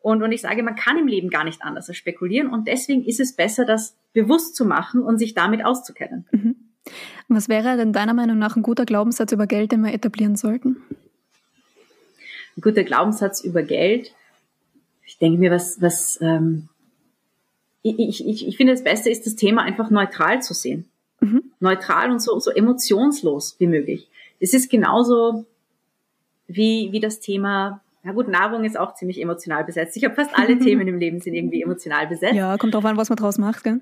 [0.00, 2.48] Und, und ich sage, man kann im Leben gar nicht anders als spekulieren.
[2.48, 6.26] Und deswegen ist es besser, das bewusst zu machen und sich damit auszukennen.
[6.30, 6.56] Mhm.
[7.28, 10.76] Was wäre denn deiner Meinung nach ein guter Glaubenssatz über Geld, den wir etablieren sollten?
[12.56, 14.14] Ein guter Glaubenssatz über Geld.
[15.06, 16.68] Ich denke mir, was, was ähm,
[17.82, 20.86] ich, ich, ich finde, das Beste ist, das Thema einfach neutral zu sehen.
[21.20, 21.52] Mhm.
[21.60, 24.08] Neutral und so, so emotionslos wie möglich.
[24.40, 25.46] Es ist genauso
[26.46, 29.96] wie, wie das Thema ja gut, Nahrung ist auch ziemlich emotional besetzt.
[29.96, 32.34] Ich habe fast alle Themen im Leben sind irgendwie emotional besetzt.
[32.34, 33.80] Ja, kommt drauf an, was man draus macht, gell?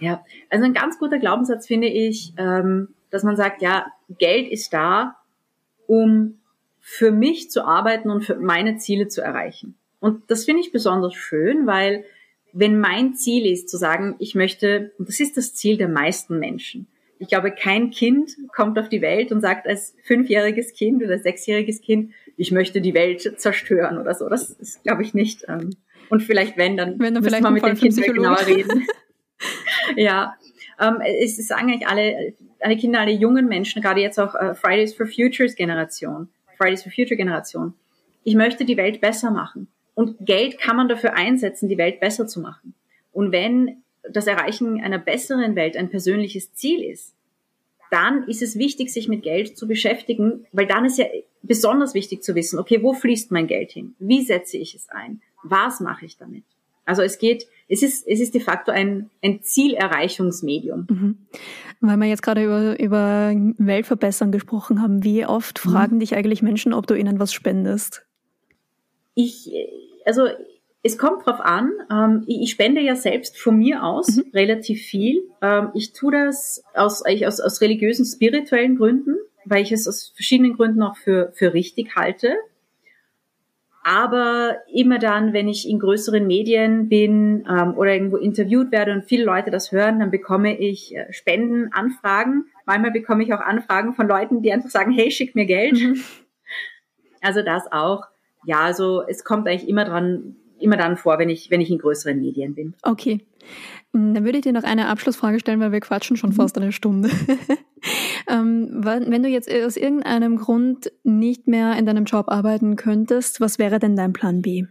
[0.00, 3.86] Ja, also ein ganz guter Glaubenssatz finde ich, ähm, dass man sagt, ja,
[4.18, 5.16] Geld ist da,
[5.86, 6.40] um
[6.80, 9.76] für mich zu arbeiten und für meine Ziele zu erreichen.
[10.00, 12.04] Und das finde ich besonders schön, weil
[12.52, 16.38] wenn mein Ziel ist zu sagen, ich möchte, und das ist das Ziel der meisten
[16.38, 16.88] Menschen.
[17.18, 21.82] Ich glaube, kein Kind kommt auf die Welt und sagt als fünfjähriges Kind oder sechsjähriges
[21.82, 24.28] Kind, ich möchte die Welt zerstören oder so.
[24.28, 25.44] Das ist, glaube ich, nicht.
[25.46, 25.70] Ähm,
[26.08, 28.86] und vielleicht wenn, dann, wenn dann müssen wir mit dem Kind genauer reden.
[29.96, 30.34] ja,
[30.80, 34.94] ähm, es sagen eigentlich alle, alle Kinder, alle jungen Menschen, gerade jetzt auch äh, Fridays
[34.94, 37.74] for Futures Generation, Fridays for Future Generation.
[38.24, 39.68] Ich möchte die Welt besser machen.
[39.94, 42.74] Und Geld kann man dafür einsetzen, die Welt besser zu machen.
[43.12, 47.14] Und wenn das Erreichen einer besseren Welt ein persönliches Ziel ist,
[47.90, 51.06] dann ist es wichtig, sich mit Geld zu beschäftigen, weil dann ist ja
[51.42, 53.94] besonders wichtig zu wissen, okay, wo fließt mein Geld hin?
[53.98, 55.20] Wie setze ich es ein?
[55.42, 56.44] Was mache ich damit?
[56.84, 60.86] Also es geht es ist, es ist de facto ein, ein Zielerreichungsmedium.
[60.90, 61.18] Mhm.
[61.80, 65.70] Weil wir jetzt gerade über, über Weltverbessern gesprochen haben, wie oft mhm.
[65.70, 68.02] fragen dich eigentlich Menschen, ob du ihnen was spendest?
[69.14, 69.52] Ich,
[70.04, 70.26] also
[70.82, 71.70] es kommt drauf an.
[71.90, 74.24] Ähm, ich, spende ja selbst von mir aus mhm.
[74.34, 75.22] relativ viel.
[75.40, 79.14] Ähm, ich tue das aus, aus, aus religiösen, spirituellen Gründen,
[79.44, 82.34] weil ich es aus verschiedenen Gründen auch für, für richtig halte.
[83.82, 89.04] Aber immer dann, wenn ich in größeren Medien bin ähm, oder irgendwo interviewt werde und
[89.04, 92.46] viele Leute das hören, dann bekomme ich äh, Spendenanfragen.
[92.66, 95.80] Manchmal bekomme ich auch Anfragen von Leuten, die einfach sagen, hey, schick mir Geld.
[95.80, 96.02] Mhm.
[97.22, 98.06] Also das auch.
[98.44, 101.78] Ja, also es kommt eigentlich immer dran, immer dann vor, wenn ich, wenn ich in
[101.78, 102.74] größeren Medien bin.
[102.82, 103.20] Okay.
[103.92, 106.34] Dann würde ich dir noch eine Abschlussfrage stellen, weil wir quatschen schon mhm.
[106.34, 107.10] fast eine Stunde.
[108.28, 113.58] ähm, wenn du jetzt aus irgendeinem Grund nicht mehr in deinem Job arbeiten könntest, was
[113.58, 114.66] wäre denn dein Plan B?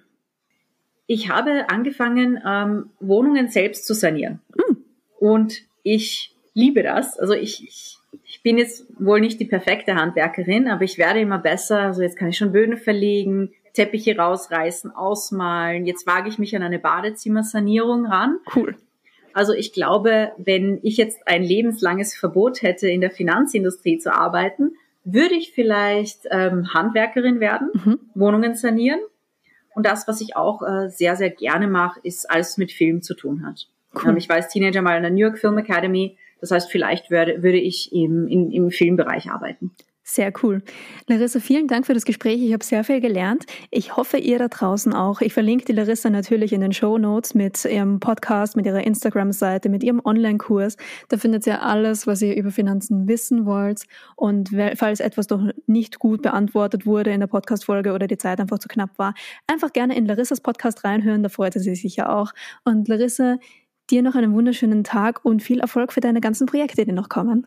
[1.07, 4.41] Ich habe angefangen, ähm, Wohnungen selbst zu sanieren.
[4.55, 4.77] Mhm.
[5.19, 7.17] Und ich liebe das.
[7.17, 11.39] Also ich, ich, ich bin jetzt wohl nicht die perfekte Handwerkerin, aber ich werde immer
[11.39, 11.79] besser.
[11.79, 15.85] Also jetzt kann ich schon Böden verlegen, Teppiche rausreißen, ausmalen.
[15.85, 18.39] Jetzt wage ich mich an eine Badezimmersanierung ran.
[18.53, 18.75] Cool.
[19.31, 24.73] Also ich glaube, wenn ich jetzt ein lebenslanges Verbot hätte, in der Finanzindustrie zu arbeiten,
[25.05, 27.99] würde ich vielleicht ähm, Handwerkerin werden, mhm.
[28.15, 28.99] Wohnungen sanieren.
[29.73, 33.13] Und das, was ich auch äh, sehr, sehr gerne mache, ist alles mit Film zu
[33.13, 33.69] tun hat.
[33.95, 34.11] Cool.
[34.11, 36.17] Ähm, ich war als Teenager mal in der New York Film Academy.
[36.41, 39.71] Das heißt, vielleicht würde, würde ich im, im, im Filmbereich arbeiten.
[40.11, 40.63] Sehr cool.
[41.05, 42.41] Larissa, vielen Dank für das Gespräch.
[42.41, 43.45] Ich habe sehr viel gelernt.
[43.69, 45.21] Ich hoffe, ihr da draußen auch.
[45.21, 49.69] Ich verlinke die Larissa natürlich in den Show Notes mit ihrem Podcast, mit ihrer Instagram-Seite,
[49.69, 50.77] mit ihrem Online-Kurs.
[51.09, 53.83] Da findet ihr alles, was ihr über Finanzen wissen wollt.
[54.15, 58.57] Und falls etwas noch nicht gut beantwortet wurde in der Podcast-Folge oder die Zeit einfach
[58.57, 59.13] zu knapp war,
[59.45, 61.21] einfach gerne in Larissas Podcast reinhören.
[61.21, 62.31] Da freut sie sich sicher auch.
[62.65, 63.37] Und Larissa,
[63.91, 67.45] dir noch einen wunderschönen Tag und viel Erfolg für deine ganzen Projekte, die noch kommen.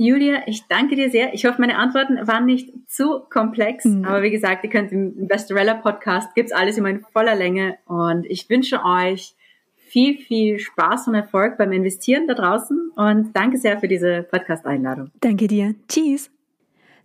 [0.00, 1.34] Julia, ich danke dir sehr.
[1.34, 3.84] Ich hoffe, meine Antworten waren nicht zu komplex.
[3.84, 4.04] Mhm.
[4.04, 7.78] Aber wie gesagt, ihr könnt im Bestorella Podcast gibt's alles immer in voller Länge.
[7.84, 9.34] Und ich wünsche euch
[9.74, 12.92] viel, viel Spaß und Erfolg beim Investieren da draußen.
[12.94, 15.10] Und danke sehr für diese Podcast-Einladung.
[15.20, 15.74] Danke dir.
[15.88, 16.30] Tschüss.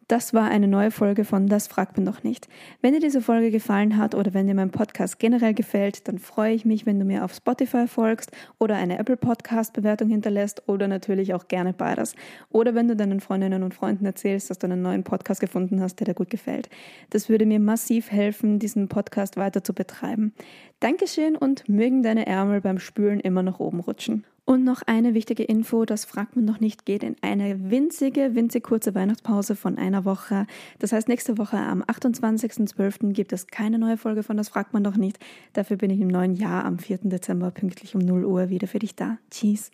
[0.08, 2.50] Das war eine neue Folge von Das fragt man doch nicht.
[2.82, 6.54] Wenn dir diese Folge gefallen hat oder wenn dir mein Podcast generell gefällt, dann freue
[6.54, 10.88] ich mich, wenn du mir auf Spotify folgst oder eine Apple Podcast Bewertung hinterlässt oder
[10.90, 12.16] natürlich auch gerne beides.
[12.50, 15.96] Oder wenn du deinen Freundinnen und Freunden erzählst, dass du einen neuen Podcast gefunden hast,
[15.96, 16.70] der dir gut gefällt.
[17.10, 20.34] Das würde mir massiv helfen, diesen Podcast weiter zu betreiben.
[20.82, 24.26] Dankeschön und mögen deine Ärmel beim Spülen immer nach oben rutschen.
[24.46, 28.64] Und noch eine wichtige Info, das fragt man noch nicht, geht in eine winzige, winzig
[28.64, 30.48] kurze Weihnachtspause von einer Woche.
[30.80, 33.14] Das heißt, nächste Woche am 28.12.
[33.14, 35.18] gibt es keine neue Folge von Das fragt man doch nicht.
[35.54, 37.00] Dafür bin ich im neuen Jahr am 4.
[37.04, 39.18] Dezember pünktlich um 0 Uhr wieder für dich da.
[39.32, 39.72] Tschüss.